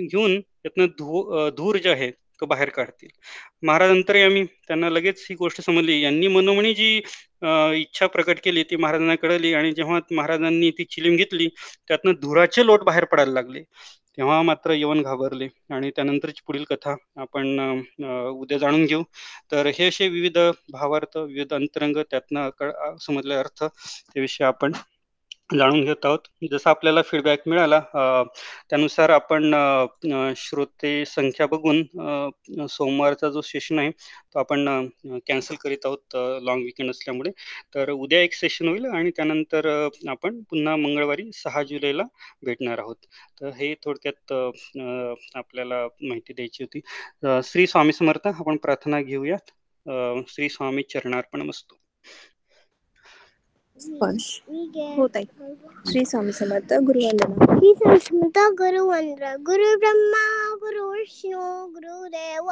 घेऊन 0.00 0.32
यातनं 0.64 0.86
धू 0.98 1.48
धूर 1.56 1.76
जे 1.76 1.90
आहे 1.90 2.10
तो 2.40 2.46
बाहेर 2.46 2.68
काढतील. 2.68 3.08
महाराज 3.66 3.90
आम्ही 3.90 4.44
त्यांना 4.68 4.90
लगेच 4.90 5.26
ही 5.30 5.34
गोष्ट 5.36 5.60
समजली. 5.60 6.00
यांनी 6.02 6.28
मनोमनी 6.28 6.74
जी 6.74 6.96
इच्छा 7.80 8.06
प्रकट 8.06 8.38
केली 8.44 8.62
ती 8.70 8.76
महाराजांना 8.76 9.14
कळली 9.16 9.52
आणि 9.54 9.72
जेव्हा 9.72 9.98
महाराजांनी 10.12 10.70
ती 10.78 10.84
चिलीम 10.84 11.16
घेतली, 11.16 11.48
त्यातनं 11.88 12.12
धुराचे 12.22 12.66
लोट 12.66 12.82
बाहेर 12.84 13.04
पडायला 13.04 13.32
लागले. 13.32 13.62
तेव्हा 14.18 14.40
मात्र 14.42 14.72
यवन 14.72 15.00
घाबरले 15.02 15.46
आणि 15.70 15.90
त्यानंतरची 15.96 16.42
पुढील 16.46 16.64
कथा 16.70 16.94
आपण 17.16 17.58
उद्या 18.30 18.58
जाणून 18.58 18.84
घेऊ. 18.84 19.02
तर 19.52 19.66
हे 19.68 19.86
असे 19.88 20.08
विविध 20.08 20.38
भावार्थ, 20.72 21.16
विविध 21.16 21.54
अंतरंग 21.54 21.96
त्यातनं 22.10 22.96
समजले 23.00 23.34
अर्थ 23.34 23.64
त्याविषयी 23.64 24.46
आपण 24.46 24.72
जाणून 25.50 25.84
घेत 25.84 26.04
आहोत. 26.04 26.18
जसं 26.50 26.70
आपल्याला 26.70 27.02
फीडबॅक 27.02 27.48
मिळाला 27.48 27.80
त्यानुसार 28.70 29.10
आपण 29.10 29.54
श्रोते 30.36 31.04
संख्या 31.06 31.46
बघून 31.46 32.66
सोमवारचा 32.70 33.28
जो 33.30 33.40
सेशन 33.40 33.78
आहे, 33.78 33.90
तो 33.90 34.38
आपण 34.38 34.88
कॅन्सल 35.26 35.54
करीत 35.62 35.86
आहोत 35.86 36.16
लॉंग 36.44 36.62
विकेंड 36.64 36.90
असल्यामुळे. 36.90 37.30
तर 37.74 37.90
उद्या 37.90 38.20
एक 38.22 38.34
सेशन 38.34 38.68
होईल 38.68 38.84
आणि 38.86 39.10
त्यानंतर 39.16 39.68
आपण 40.08 40.40
पुन्हा 40.50 40.76
मंगळवारी 40.76 41.30
सहा 41.34 41.62
जुलैला 41.62 42.02
भेटणार 42.44 42.78
आहोत. 42.78 42.96
तर 43.40 43.48
हे 43.58 43.74
थोडक्यात 43.84 44.32
आपल्याला 45.34 45.86
माहिती 46.02 46.32
द्यायची 46.32 46.64
होती. 46.64 46.80
श्री 47.44 47.66
स्वामी 47.66 47.92
समर्थ. 47.92 48.26
आपण 48.26 48.56
प्रार्थना 48.56 49.00
घेऊयात. 49.02 49.50
श्री 50.28 50.48
स्वामी 50.48 50.82
चरणार्पण 50.82 51.00
चरणार्पणमस्तु. 51.00 51.74
स्पर्श 53.80 54.26
होत 54.98 55.16
आहे 55.16 55.24
श्री 55.90 56.04
स्वामी 56.04 56.32
समर्थ 56.32 56.72
गुरुवंदना 56.86 57.54
श्री 57.54 57.72
संस्कृत 57.78 58.38
गुरुवंद्र 58.58 59.34
गुरु 59.48 59.76
ब्रह्मा 59.78 60.24
गुरु 60.62 60.90
विष्णू 60.90 61.44
गुरुदेव 61.74 62.50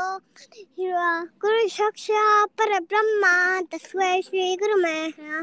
गुरु 1.45 1.67
साक्षात 1.69 2.49
परब्रह्मा 2.61 3.35
तस्मै 3.73 4.11
श्री 4.25 4.55
गुरु 4.63 4.77
नमः 4.79 5.43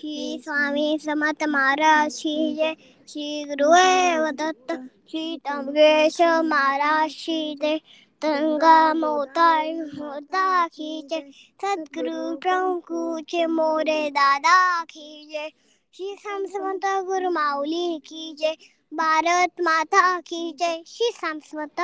श्री 0.00 0.38
स्वामी 0.44 0.88
समर्थ 1.04 1.44
महाराज 1.48 2.10
श्री 2.12 2.36
जय 2.56 2.74
श्री 3.08 3.44
गुरुदेव 3.44 4.30
दत्त 4.40 4.72
श्री 5.10 5.36
तमगेश 5.48 6.20
महाराज 6.44 7.10
श्री 7.12 7.54
जय 7.62 7.78
तरंगा 8.22 8.94
मोता 8.94 9.48
मोता 9.62 10.66
की 10.68 11.02
जय। 11.10 11.30
सद्गुरु 11.62 12.36
प्रभु 12.36 13.20
के 13.22 13.46
मोरे 13.46 14.10
दादा 14.10 14.84
की 14.84 15.28
जय। 15.32 15.50
श्री 15.94 16.16
साम 16.20 16.46
समर्थ 16.46 16.86
गुरु 17.06 17.30
माऊली 17.30 17.98
की 17.98 18.34
जय। 18.34 18.56
भारत 18.94 19.60
माता 19.60 20.20
की 20.20 20.52
जय। 20.52 20.82
श्री 20.86 21.10
साम 21.14 21.40
समर्थ 21.40 21.80